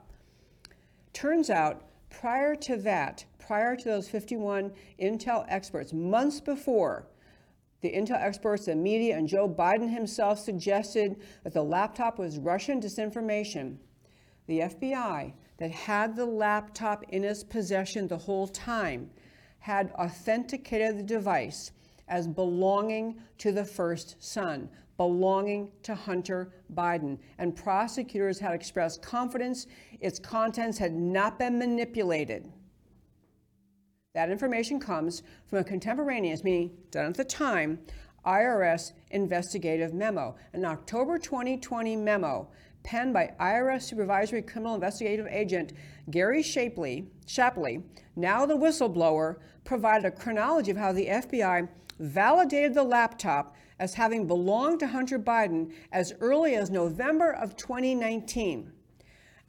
[1.12, 4.70] Turns out Prior to that, prior to those 51
[5.00, 7.06] Intel experts, months before,
[7.82, 12.80] the Intel experts, the media, and Joe Biden himself suggested that the laptop was Russian
[12.80, 13.76] disinformation.
[14.46, 19.10] The FBI, that had the laptop in its possession the whole time,
[19.58, 21.72] had authenticated the device
[22.08, 27.18] as belonging to the first son, belonging to Hunter Biden.
[27.38, 29.66] And prosecutors had expressed confidence
[30.00, 32.50] its contents had not been manipulated.
[34.14, 37.78] That information comes from a contemporaneous, meaning done at the time,
[38.26, 42.46] IRS investigative memo, an October 2020 memo
[42.82, 45.72] penned by IRS Supervisory Criminal Investigative Agent
[46.10, 47.84] Gary Shapley, Shapley,
[48.14, 51.66] now the whistleblower, provided a chronology of how the FBI
[51.98, 58.72] validated the laptop as having belonged to Hunter Biden as early as November of 2019.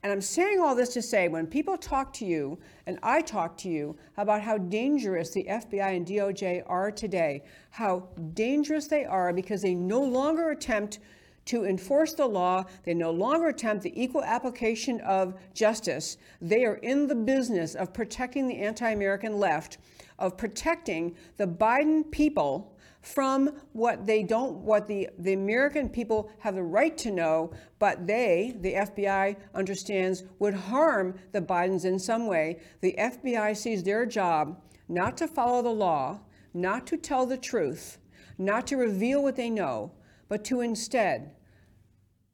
[0.04, 3.56] And I'm saying all this to say when people talk to you, and I talk
[3.58, 9.32] to you about how dangerous the FBI and DOJ are today, how dangerous they are
[9.32, 10.98] because they no longer attempt
[11.46, 16.18] to enforce the law, they no longer attempt the equal application of justice.
[16.42, 19.78] They are in the business of protecting the anti American left,
[20.18, 22.73] of protecting the Biden people
[23.04, 28.06] from what they don't, what the, the American people have the right to know, but
[28.06, 32.60] they, the FBI, understands would harm the Bidens in some way.
[32.80, 36.20] The FBI sees their job not to follow the law,
[36.54, 37.98] not to tell the truth,
[38.38, 39.92] not to reveal what they know,
[40.28, 41.32] but to instead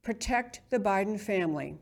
[0.02, 1.76] protect the Biden family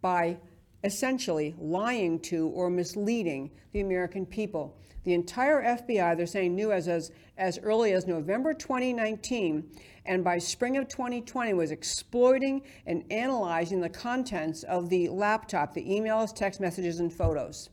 [0.00, 0.38] by
[0.84, 4.79] essentially lying to or misleading the American people.
[5.04, 9.64] The entire FBI, they're saying, knew as, as, as early as November 2019,
[10.04, 15.84] and by spring of 2020 was exploiting and analyzing the contents of the laptop, the
[15.84, 17.70] emails, text messages, and photos.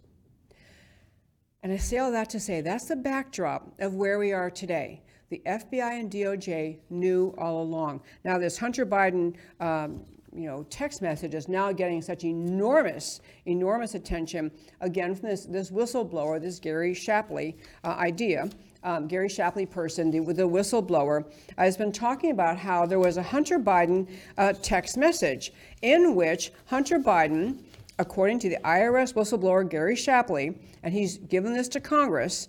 [1.63, 5.03] And I say all that to say that's the backdrop of where we are today.
[5.29, 8.01] The FBI and DOJ knew all along.
[8.23, 10.05] Now, this Hunter Biden, um,
[10.37, 15.71] you know, text message is now getting such enormous, enormous attention again from this this
[15.71, 18.49] whistleblower, this Gary Shapley uh, idea.
[18.83, 21.25] Um, Gary Shapley person, the, the whistleblower,
[21.57, 24.07] has been talking about how there was a Hunter Biden
[24.37, 27.57] uh, text message in which Hunter Biden
[27.99, 32.47] according to the IRS whistleblower Gary Shapley, and he's given this to Congress,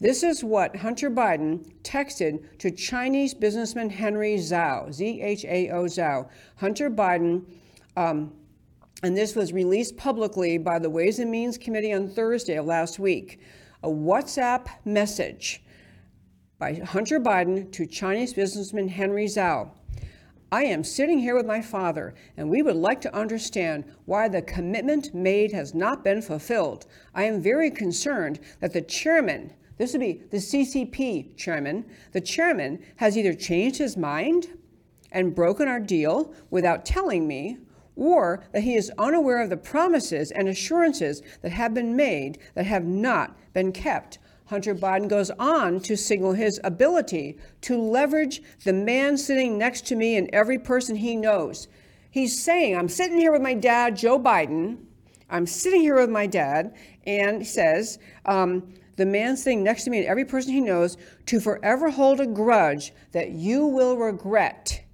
[0.00, 5.84] this is what Hunter Biden texted to Chinese businessman Henry Zhao, Z H A O
[5.84, 6.28] Zhao.
[6.56, 7.44] Hunter Biden,
[7.96, 8.32] um,
[9.02, 12.98] and this was released publicly by the Ways and Means Committee on Thursday of last
[12.98, 13.40] week.
[13.82, 15.62] A WhatsApp message
[16.58, 19.70] by Hunter Biden to Chinese businessman Henry Zhao.
[20.50, 24.40] I am sitting here with my father, and we would like to understand why the
[24.40, 26.86] commitment made has not been fulfilled.
[27.14, 32.80] I am very concerned that the chairman, this would be the CCP chairman, the chairman
[32.96, 34.48] has either changed his mind
[35.10, 37.58] and broken our deal without telling me,
[37.96, 42.66] or that he is unaware of the promises and assurances that have been made that
[42.66, 44.18] have not been kept.
[44.46, 49.96] Hunter Biden goes on to signal his ability to leverage the man sitting next to
[49.96, 51.68] me and every person he knows.
[52.10, 54.78] He's saying, I'm sitting here with my dad, Joe Biden.
[55.28, 56.74] I'm sitting here with my dad,
[57.06, 60.98] and he says, um, the man sitting next to me and every person he knows,
[61.24, 64.84] to forever hold a grudge that you will regret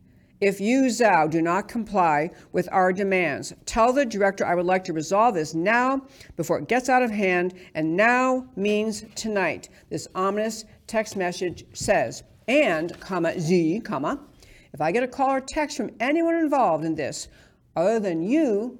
[0.44, 4.84] if you, Zhao, do not comply with our demands, tell the director I would like
[4.84, 9.70] to resolve this now before it gets out of hand, and now means tonight.
[9.88, 14.20] This ominous text message says, and, comma, Z, comma,
[14.74, 17.28] if I get a call or text from anyone involved in this,
[17.74, 18.78] other than you,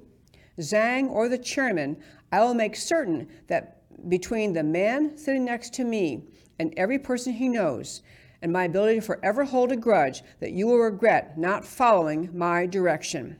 [0.59, 1.97] Zhang, or the chairman,
[2.31, 6.23] I will make certain that between the man sitting next to me
[6.59, 8.01] and every person he knows,
[8.41, 12.65] and my ability to forever hold a grudge that you will regret not following my
[12.65, 13.37] direction.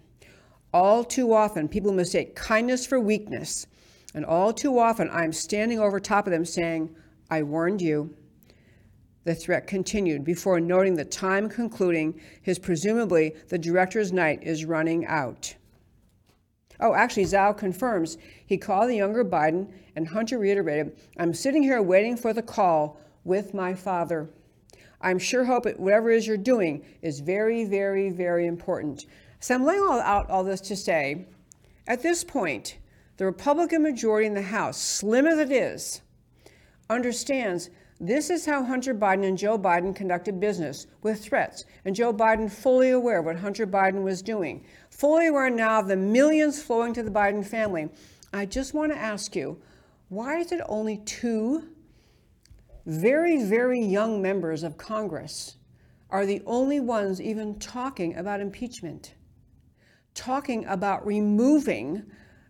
[0.74, 3.68] All too often, people mistake kindness for weakness,
[4.14, 6.96] and all too often, I'm standing over top of them saying,
[7.30, 8.16] I warned you.
[9.24, 15.06] The threat continued before noting the time concluding his presumably the director's night is running
[15.06, 15.56] out.
[16.80, 21.82] Oh, actually, Zhao confirms he called the younger Biden, and Hunter reiterated, I'm sitting here
[21.82, 24.30] waiting for the call with my father.
[25.02, 29.06] I'm sure hope it, whatever it is you're doing is very, very, very important.
[29.40, 31.28] So I'm laying all out all this to say,
[31.88, 32.78] at this point,
[33.18, 36.02] the Republican majority in the House, slim as it is,
[36.90, 37.70] understands
[38.00, 42.52] this is how Hunter Biden and Joe Biden conducted business with threats, and Joe Biden
[42.52, 44.66] fully aware of what Hunter Biden was doing,
[44.98, 47.90] fully aware now of the millions flowing to the Biden family.
[48.32, 49.62] I just want to ask you,
[50.08, 51.68] why is it only two
[52.86, 55.58] very, very young members of Congress
[56.10, 59.16] are the only ones even talking about impeachment,
[60.14, 62.04] talking about removing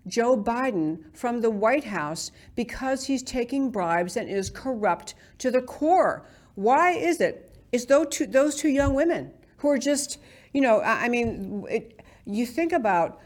[0.05, 5.61] Joe Biden from the White House because he's taking bribes and is corrupt to the
[5.61, 6.27] core.
[6.53, 7.55] Why is it?
[7.71, 10.19] It's those two, those two young women who are just,
[10.53, 13.21] you know, I mean, it, you think about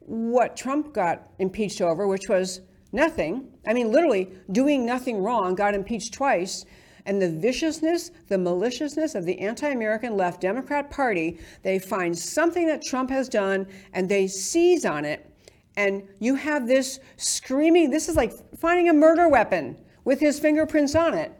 [0.00, 2.60] what Trump got impeached over, which was
[2.92, 3.48] nothing.
[3.66, 6.64] I mean, literally doing nothing wrong, got impeached twice.
[7.04, 12.66] And the viciousness, the maliciousness of the anti American left Democrat Party, they find something
[12.66, 15.30] that Trump has done and they seize on it.
[15.76, 20.94] And you have this screaming this is like finding a murder weapon with his fingerprints
[20.94, 21.32] on it.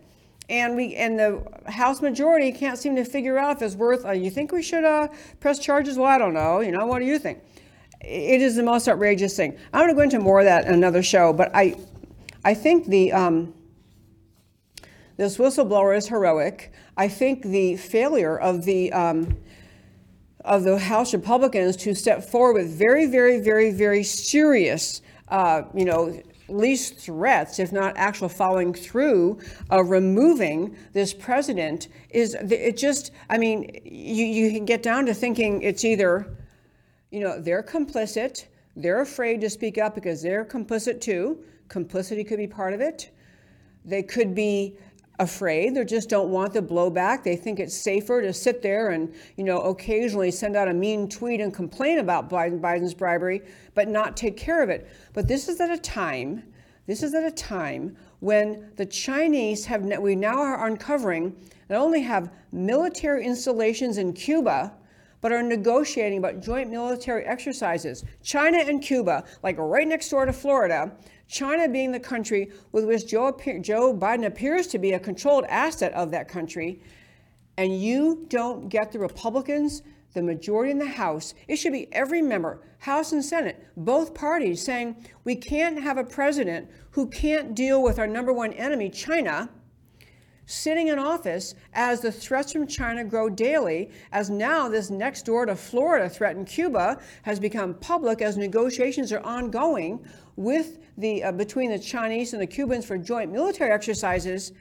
[0.48, 4.04] And we and the House majority can't seem to figure out if it's worth.
[4.04, 5.08] Uh, you think we should uh,
[5.40, 5.96] press charges?
[5.96, 6.60] Well, I don't know.
[6.60, 7.40] You know, what do you think?
[8.00, 9.56] it is the most outrageous thing.
[9.72, 11.76] I'm going to go into more of that in another show, but I,
[12.44, 13.54] I think the um,
[15.16, 16.72] this whistleblower is heroic.
[16.96, 19.36] I think the failure of the um,
[20.44, 25.84] of the House Republicans to step forward with very, very, very, very serious, uh, you
[25.84, 29.38] know, least threats, if not actual following through
[29.70, 33.10] of removing this president, is it just?
[33.28, 36.36] I mean, you you can get down to thinking it's either
[37.10, 38.46] you know, they're complicit.
[38.74, 41.38] They're afraid to speak up because they're complicit too.
[41.68, 43.10] Complicity could be part of it.
[43.84, 44.76] They could be
[45.18, 45.74] afraid.
[45.74, 47.22] They just don't want the blowback.
[47.22, 51.08] They think it's safer to sit there and, you know, occasionally send out a mean
[51.08, 53.42] tweet and complain about Biden, Biden's bribery,
[53.74, 54.88] but not take care of it.
[55.12, 56.42] But this is at a time,
[56.86, 61.34] this is at a time when the Chinese have, we now are uncovering,
[61.68, 64.72] not only have military installations in Cuba,
[65.20, 68.04] but are negotiating about joint military exercises.
[68.22, 70.92] China and Cuba, like right next door to Florida,
[71.28, 75.92] China being the country with which Joe, Joe Biden appears to be a controlled asset
[75.92, 76.80] of that country,
[77.56, 79.82] and you don't get the Republicans,
[80.14, 84.64] the majority in the House, it should be every member, House and Senate, both parties
[84.64, 89.50] saying we can't have a president who can't deal with our number one enemy, China,
[90.46, 95.44] sitting in office as the threats from China grow daily, as now this next door
[95.44, 100.06] to Florida threat in Cuba has become public as negotiations are ongoing
[100.36, 104.52] with the uh, between the Chinese and the Cubans for joint military exercises.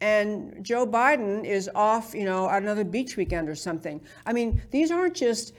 [0.00, 4.00] And Joe Biden is off, you know, at another beach weekend or something.
[4.26, 5.54] I mean, these aren't just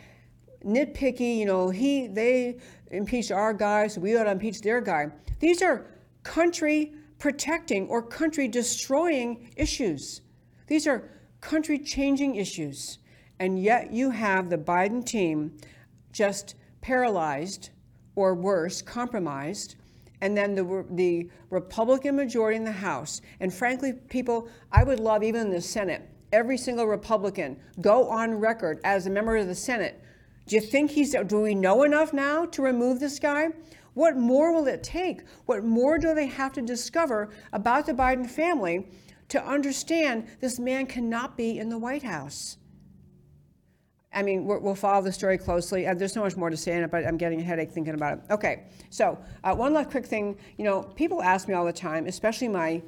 [0.64, 2.60] nitpicky, you know, he they
[2.92, 5.08] impeached our guy, so we ought to impeach their guy.
[5.40, 5.86] These are
[6.24, 10.22] country protecting or country destroying issues.
[10.68, 11.10] These are
[11.42, 13.00] country changing issues.
[13.40, 15.58] And yet you have the Biden team
[16.12, 17.70] just paralyzed
[18.16, 19.76] or worse, compromised.
[20.22, 23.22] And then the, the Republican majority in the House.
[23.40, 28.34] And frankly, people, I would love even in the Senate, every single Republican go on
[28.36, 30.02] record as a member of the Senate.
[30.48, 33.50] Do you think he's, do we know enough now to remove this guy?
[33.94, 35.22] What more will it take?
[35.46, 38.88] What more do they have to discover about the Biden family
[39.30, 42.58] to understand this man cannot be in the White House?
[44.16, 45.86] I mean, we will follow the story closely.
[45.86, 47.94] Uh, there's so much more to say in it, but I'm getting a headache thinking
[47.94, 48.24] about it.
[48.32, 50.38] Okay, so uh, one last quick thing.
[50.58, 52.82] You know, people ask me all the time, especially my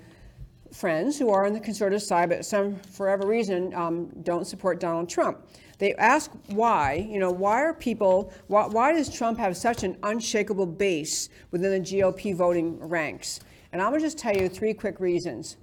[0.71, 4.79] friends who are on the conservative side, but some, for whatever reason, um, don't support
[4.79, 5.39] Donald Trump.
[5.79, 9.97] They ask why, you know, why are people, why, why does Trump have such an
[10.03, 13.41] unshakable base within the GOP voting ranks?
[13.71, 15.57] And I'm going to just tell you three quick reasons.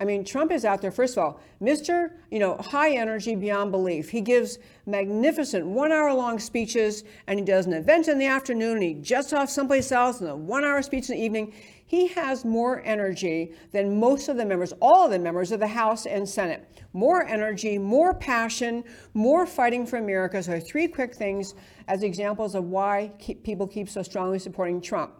[0.00, 2.12] I mean, Trump is out there, first of all, Mr.
[2.30, 4.08] You know, high energy beyond belief.
[4.08, 8.78] He gives magnificent one hour long speeches and he does an event in the afternoon
[8.78, 11.52] and he jets off someplace else and a one hour speech in the evening.
[11.84, 15.66] He has more energy than most of the members, all of the members of the
[15.66, 16.66] House and Senate.
[16.94, 20.42] More energy, more passion, more fighting for America.
[20.42, 21.54] So, three quick things
[21.88, 25.19] as examples of why keep, people keep so strongly supporting Trump.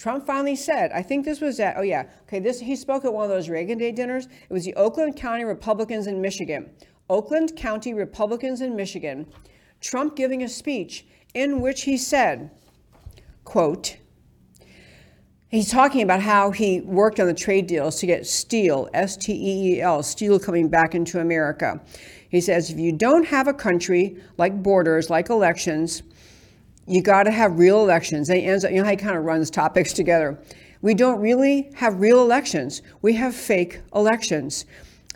[0.00, 3.12] Trump finally said, I think this was at, oh yeah, okay, this he spoke at
[3.12, 4.28] one of those Reagan Day dinners.
[4.48, 6.70] It was the Oakland County Republicans in Michigan.
[7.10, 9.26] Oakland County Republicans in Michigan.
[9.82, 12.50] Trump giving a speech in which he said,
[13.44, 13.98] quote,
[15.48, 19.34] He's talking about how he worked on the trade deals to get steel, S T
[19.34, 21.78] E E L, steel coming back into America.
[22.30, 26.04] He says if you don't have a country like borders, like elections,
[26.90, 28.28] you got to have real elections.
[28.28, 30.38] He ends up, you know how he kind of runs topics together.
[30.82, 34.66] We don't really have real elections, we have fake elections.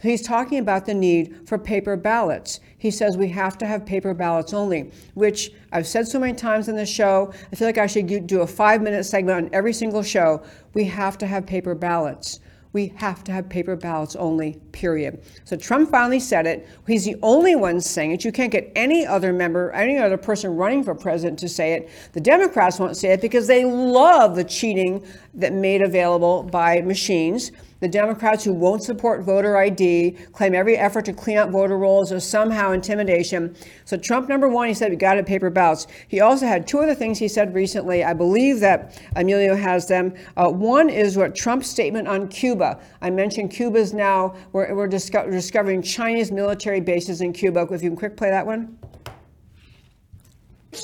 [0.03, 2.61] He's talking about the need for paper ballots.
[2.77, 6.68] He says we have to have paper ballots only, which I've said so many times
[6.68, 7.33] in the show.
[7.51, 10.43] I feel like I should do a five minute segment on every single show.
[10.75, 12.41] We have to have paper ballots.
[12.75, 15.22] We have to have paper ballots only, period.
[15.45, 16.68] So Trump finally said it.
[16.89, 18.25] He's the only one saying it.
[18.25, 21.89] You can't get any other member, any other person running for president to say it.
[22.14, 27.53] The Democrats won't say it because they love the cheating that made available by machines.
[27.81, 32.12] The Democrats who won't support voter ID claim every effort to clean up voter rolls
[32.12, 33.55] is somehow intimidation.
[33.85, 35.87] So Trump, number one, he said we got to paper ballots.
[36.09, 38.05] He also had two other things he said recently.
[38.05, 40.14] I believe that Emilio has them.
[40.37, 42.81] Uh, one is what Trump's statement on Cuba.
[43.03, 47.66] I mentioned Cuba's now, we're, we're disco- discovering Chinese military bases in Cuba.
[47.70, 48.79] If you can quick play that one.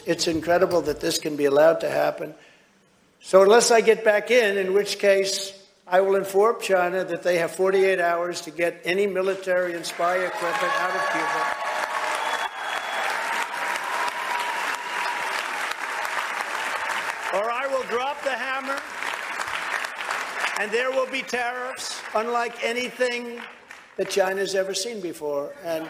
[0.07, 2.35] It's incredible that this can be allowed to happen.
[3.21, 5.60] So unless I get back in, in which case
[5.93, 10.19] I will inform China that they have 48 hours to get any military and spy
[10.19, 11.57] equipment out of Cuba.
[17.35, 18.79] Or I will drop the hammer
[20.61, 23.41] and there will be tariffs unlike anything
[23.97, 25.53] that China's ever seen before.
[25.65, 25.89] And,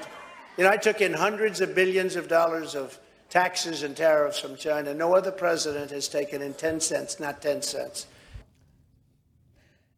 [0.56, 2.98] you know, I took in hundreds of billions of dollars of
[3.28, 4.94] taxes and tariffs from China.
[4.94, 8.06] No other president has taken in 10 cents, not 10 cents.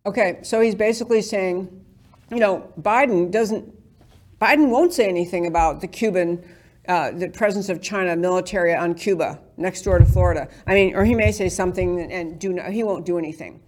[0.05, 1.85] Okay, so he's basically saying,
[2.29, 3.73] you know, Biden doesn't,
[4.41, 6.43] Biden won't say anything about the Cuban,
[6.89, 10.49] uh, the presence of China military on Cuba next door to Florida.
[10.67, 13.61] I mean, or he may say something and do no, he won't do anything.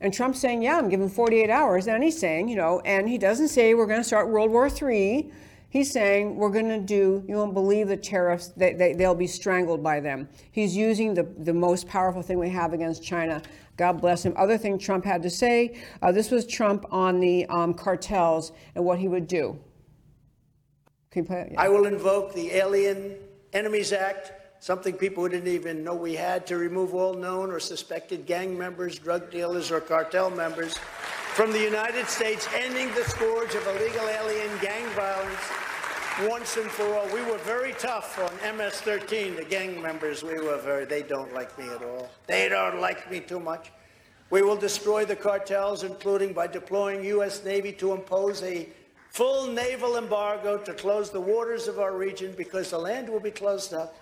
[0.00, 1.86] And Trump's saying, yeah, I'm giving 48 hours.
[1.86, 4.68] And he's saying, you know, and he doesn't say we're going to start World War
[4.68, 5.30] III.
[5.70, 9.28] He's saying we're going to do, you won't believe the tariffs, they, they, they'll be
[9.28, 10.28] strangled by them.
[10.50, 13.40] He's using the, the most powerful thing we have against China.
[13.76, 14.34] God bless him.
[14.36, 18.84] Other thing Trump had to say uh, this was Trump on the um, cartels and
[18.84, 19.58] what he would do.
[21.12, 21.52] Can you play it?
[21.52, 21.62] Yeah.
[21.62, 23.14] I will invoke the Alien
[23.52, 28.26] Enemies Act, something people didn't even know we had, to remove all known or suspected
[28.26, 30.76] gang members, drug dealers, or cartel members
[31.40, 35.40] from the United States, ending the scourge of illegal alien gang violence
[36.28, 37.06] once and for all.
[37.14, 40.22] We were very tough on MS-13, the gang members.
[40.22, 42.10] We were very, they don't like me at all.
[42.26, 43.72] They don't like me too much.
[44.28, 47.42] We will destroy the cartels, including by deploying U.S.
[47.42, 48.68] Navy to impose a
[49.08, 53.30] full naval embargo to close the waters of our region because the land will be
[53.30, 53.94] closed up,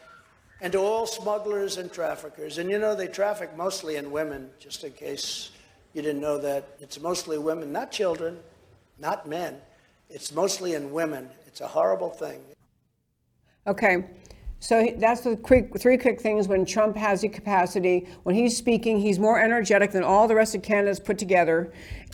[0.61, 2.59] and to all smugglers and traffickers.
[2.59, 5.53] And you know, they traffic mostly in women, just in case
[5.99, 6.69] you didn't know that.
[6.79, 8.39] It's mostly women, not children,
[9.01, 9.57] not men.
[10.09, 11.29] It's mostly in women.
[11.47, 12.41] It's a horrible thing.
[13.67, 14.05] Okay.
[14.61, 18.07] So that's the quick, three quick things when Trump has the capacity.
[18.23, 21.73] When he's speaking, he's more energetic than all the rest of candidates put together.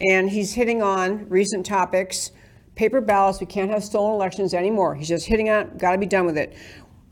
[0.09, 2.33] And he's hitting on recent topics.
[2.77, 4.95] Paper ballots, we can't have stolen elections anymore.
[4.95, 6.57] He's just hitting on, got to be done with it.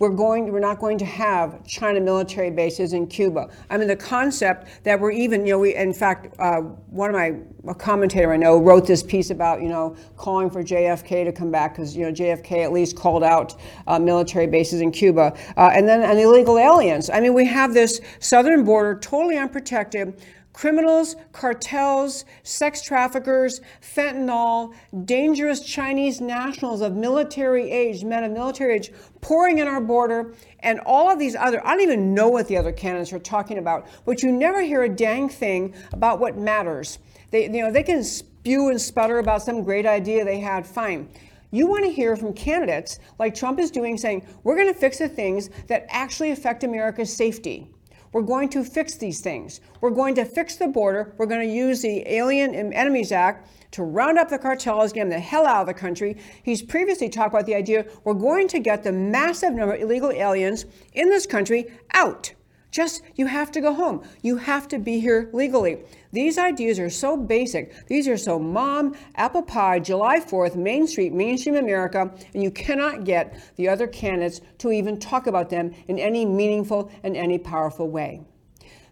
[0.03, 3.49] We're going, we're not going to have China military bases in Cuba.
[3.71, 7.15] I mean, the concept that we're even, you know, we, in fact, uh, one of
[7.15, 7.37] my,
[7.71, 11.53] a commentator I know wrote this piece about, you know, calling for JFK to come
[11.53, 13.55] back because, you know, JFK at least called out
[13.87, 15.39] uh, military bases in Cuba.
[15.57, 17.09] Uh, and then and illegal aliens.
[17.09, 20.21] I mean, we have this southern border totally unprotected
[20.53, 24.75] criminals, cartels, sex traffickers, fentanyl,
[25.05, 30.81] dangerous Chinese nationals of military age, men of military age, pouring in our border, and
[30.81, 33.87] all of these other, I don't even know what the other candidates are talking about,
[34.05, 36.99] but you never hear a dang thing about what matters.
[37.31, 41.09] They, you know, they can spew and sputter about some great idea they had, fine.
[41.51, 44.99] You want to hear from candidates like Trump is doing, saying, we're going to fix
[44.99, 47.69] the things that actually affect America's safety.
[48.13, 49.61] We're going to fix these things.
[49.81, 51.15] We're going to fix the border.
[51.17, 55.11] We're going to use the Alien Enemies Act to round up the cartels, get them
[55.11, 56.19] the hell out of the country.
[56.43, 60.13] He's previously talked about the idea we're going to get the massive number of illegal
[60.13, 62.33] aliens in this country out.
[62.73, 64.03] Just, you have to go home.
[64.23, 65.81] You have to be here legally.
[66.11, 67.87] These ideas are so basic.
[67.87, 73.05] These are so mom, apple pie, July 4th, Main Street, mainstream America, and you cannot
[73.05, 77.91] get the other candidates to even talk about them in any meaningful and any powerful
[77.91, 78.23] way.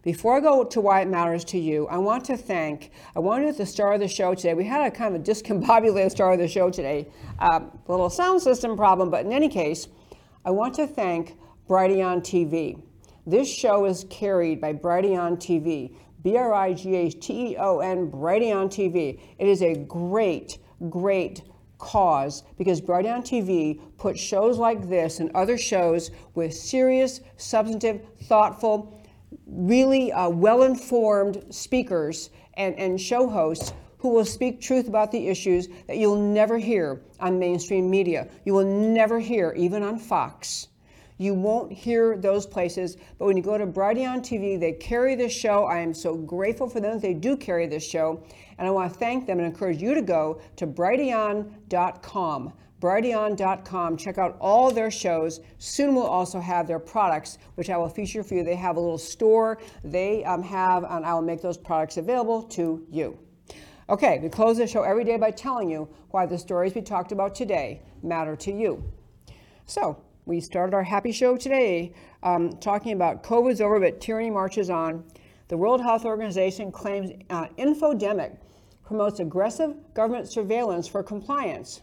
[0.03, 3.49] Before I go to why it matters to you, I want to thank, I wanted
[3.49, 4.53] at the star of the show today.
[4.53, 7.09] We had a kind of a discombobulated star of the show today,
[7.39, 9.89] uh, a little sound system problem, but in any case,
[10.45, 12.83] I want to thank Brighteon TV.
[13.27, 17.81] This show is carried by Brighteon TV, B R I G H T E O
[17.81, 19.21] N, Brighteon TV.
[19.39, 20.59] It is a great,
[20.89, 21.43] great
[21.77, 28.99] cause because Brighteon TV puts shows like this and other shows with serious, substantive, thoughtful,
[29.47, 35.29] really uh, well informed speakers and, and show hosts who will speak truth about the
[35.29, 38.29] issues that you'll never hear on mainstream media.
[38.47, 40.70] You will never hear, even on Fox.
[41.21, 45.35] You won't hear those places, but when you go to Brighteon TV, they carry this
[45.35, 45.67] show.
[45.67, 48.25] I am so grateful for them that they do carry this show,
[48.57, 52.55] and I want to thank them and encourage you to go to brighteon.com.
[52.81, 53.97] Brighteon.com.
[53.99, 55.41] Check out all their shows.
[55.59, 58.43] Soon we'll also have their products, which I will feature for you.
[58.43, 62.45] They have a little store they um, have, and I will make those products available
[62.45, 63.19] to you.
[63.91, 67.13] Okay, we close the show every day by telling you why the stories we talked
[67.13, 68.83] about today matter to you.
[69.67, 71.93] So, we started our happy show today
[72.23, 75.05] um, talking about COVID's over, but tyranny marches on.
[75.49, 78.37] The World Health Organization claims uh, infodemic
[78.85, 81.81] promotes aggressive government surveillance for compliance.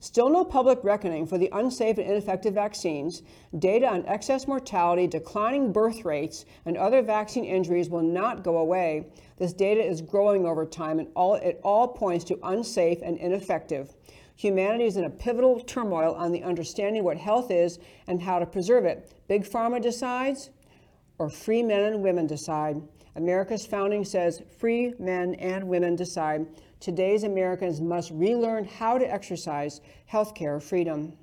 [0.00, 3.22] Still no public reckoning for the unsafe and ineffective vaccines.
[3.58, 9.08] Data on excess mortality, declining birth rates, and other vaccine injuries will not go away.
[9.38, 13.96] This data is growing over time, and all, it all points to unsafe and ineffective.
[14.38, 18.46] Humanity is in a pivotal turmoil on the understanding what health is and how to
[18.46, 19.12] preserve it.
[19.26, 20.50] Big Pharma decides,
[21.18, 22.80] or free men and women decide.
[23.16, 26.46] America's founding says free men and women decide.
[26.78, 31.14] Today's Americans must relearn how to exercise healthcare freedom.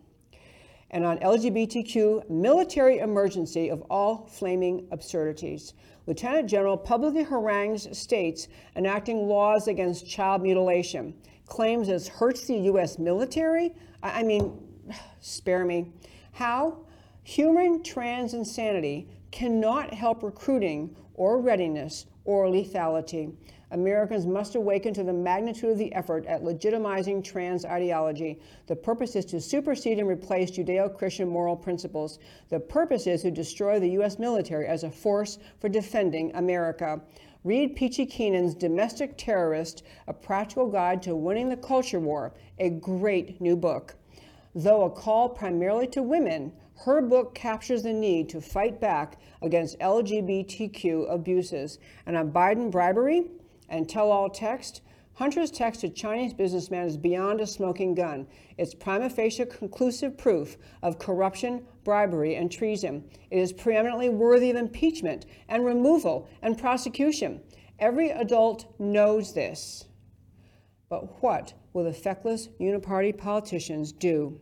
[0.92, 5.74] And on LGBTQ, military emergency of all flaming absurdities.
[6.06, 11.14] Lieutenant General publicly harangues states enacting laws against child mutilation
[11.46, 12.98] claims this hurts the U.S.
[12.98, 13.74] military?
[14.02, 14.58] I, I mean,
[15.22, 15.92] spare me.
[16.34, 16.80] How?
[17.24, 23.34] Human trans insanity cannot help recruiting or readiness or lethality.
[23.72, 28.40] Americans must awaken to the magnitude of the effort at legitimizing trans ideology.
[28.68, 32.20] The purpose is to supersede and replace Judeo Christian moral principles.
[32.50, 34.20] The purpose is to destroy the U.S.
[34.20, 37.02] military as a force for defending America.
[37.46, 43.40] Read Peachy Keenan's Domestic Terrorist A Practical Guide to Winning the Culture War, a great
[43.40, 43.94] new book.
[44.56, 46.54] Though a call primarily to women,
[46.86, 51.78] her book captures the need to fight back against LGBTQ abuses.
[52.08, 53.28] And on Biden bribery
[53.70, 54.82] and tell all text,
[55.14, 58.26] Hunter's text to Chinese businessman is beyond a smoking gun.
[58.58, 63.06] It's prima facie conclusive proof of corruption, bribery, and treason.
[63.32, 67.40] It is preeminently worthy of impeachment and removal and prosecution.
[67.80, 69.86] Every adult knows this.
[70.90, 74.42] But what will the feckless uniparty politicians do?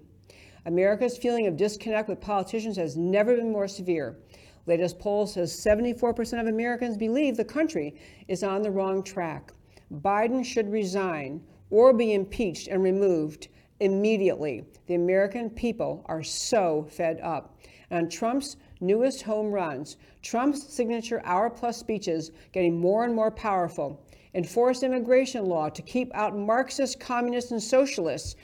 [0.65, 4.17] America's feeling of disconnect with politicians has never been more severe.
[4.65, 7.95] Latest poll says 74% of Americans believe the country
[8.29, 9.51] is on the wrong track.
[9.93, 13.49] Biden should resign or be impeached and removed
[13.83, 14.65] immediately.
[14.87, 17.57] The American people are so fed up.
[17.89, 24.03] And Trump's newest home runs, Trump's signature hour plus speeches getting more and more powerful.
[24.33, 28.35] Enforce immigration law to keep out Marxist, communists, and socialists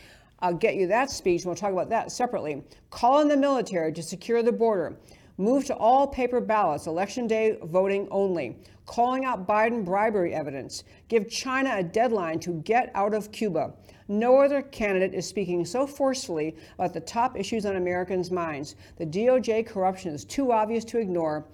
[0.42, 2.64] I'll get you that speech, and we'll talk about that separately.
[2.92, 4.98] Call on the military to secure the border.
[5.38, 8.58] Move to all paper ballots, election day voting only.
[8.86, 10.84] Calling out Biden bribery evidence.
[11.10, 13.74] Give China a deadline to get out of Cuba.
[14.12, 18.76] No other candidate is speaking so forcefully about the top issues on Americans' minds.
[18.98, 21.46] The DOJ corruption is too obvious to ignore.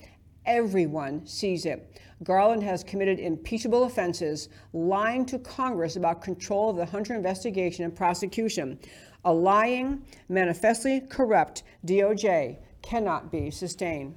[0.46, 2.00] Everyone sees it.
[2.24, 7.94] Garland has committed impeachable offenses, lying to Congress about control of the Hunter investigation and
[7.94, 8.80] prosecution.
[9.26, 14.16] A lying, manifestly corrupt DOJ cannot be sustained.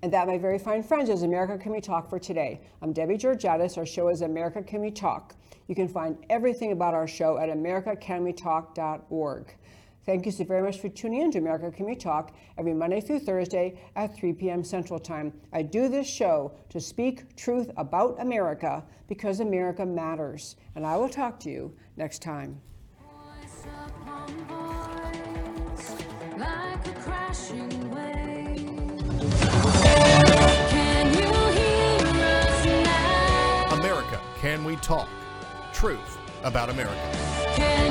[0.00, 2.62] And that, my very fine friends, is America Can We Talk for today.
[2.80, 3.76] I'm Debbie Georgatos.
[3.76, 5.34] Our show is America Can We Talk.
[5.68, 9.54] You can find everything about our show at americacanwetalk.org.
[10.06, 13.02] Thank you so very much for tuning in to America Can We Talk every Monday
[13.02, 14.64] through Thursday at 3 p.m.
[14.64, 15.34] Central Time.
[15.52, 20.56] I do this show to speak truth about America because America matters.
[20.74, 22.58] And I will talk to you next time.
[22.98, 25.90] Voice upon voice,
[26.38, 28.66] like a crashing wave.
[30.70, 33.68] Can you hear us now?
[33.78, 35.10] America Can We Talk?
[35.78, 37.87] truth about America.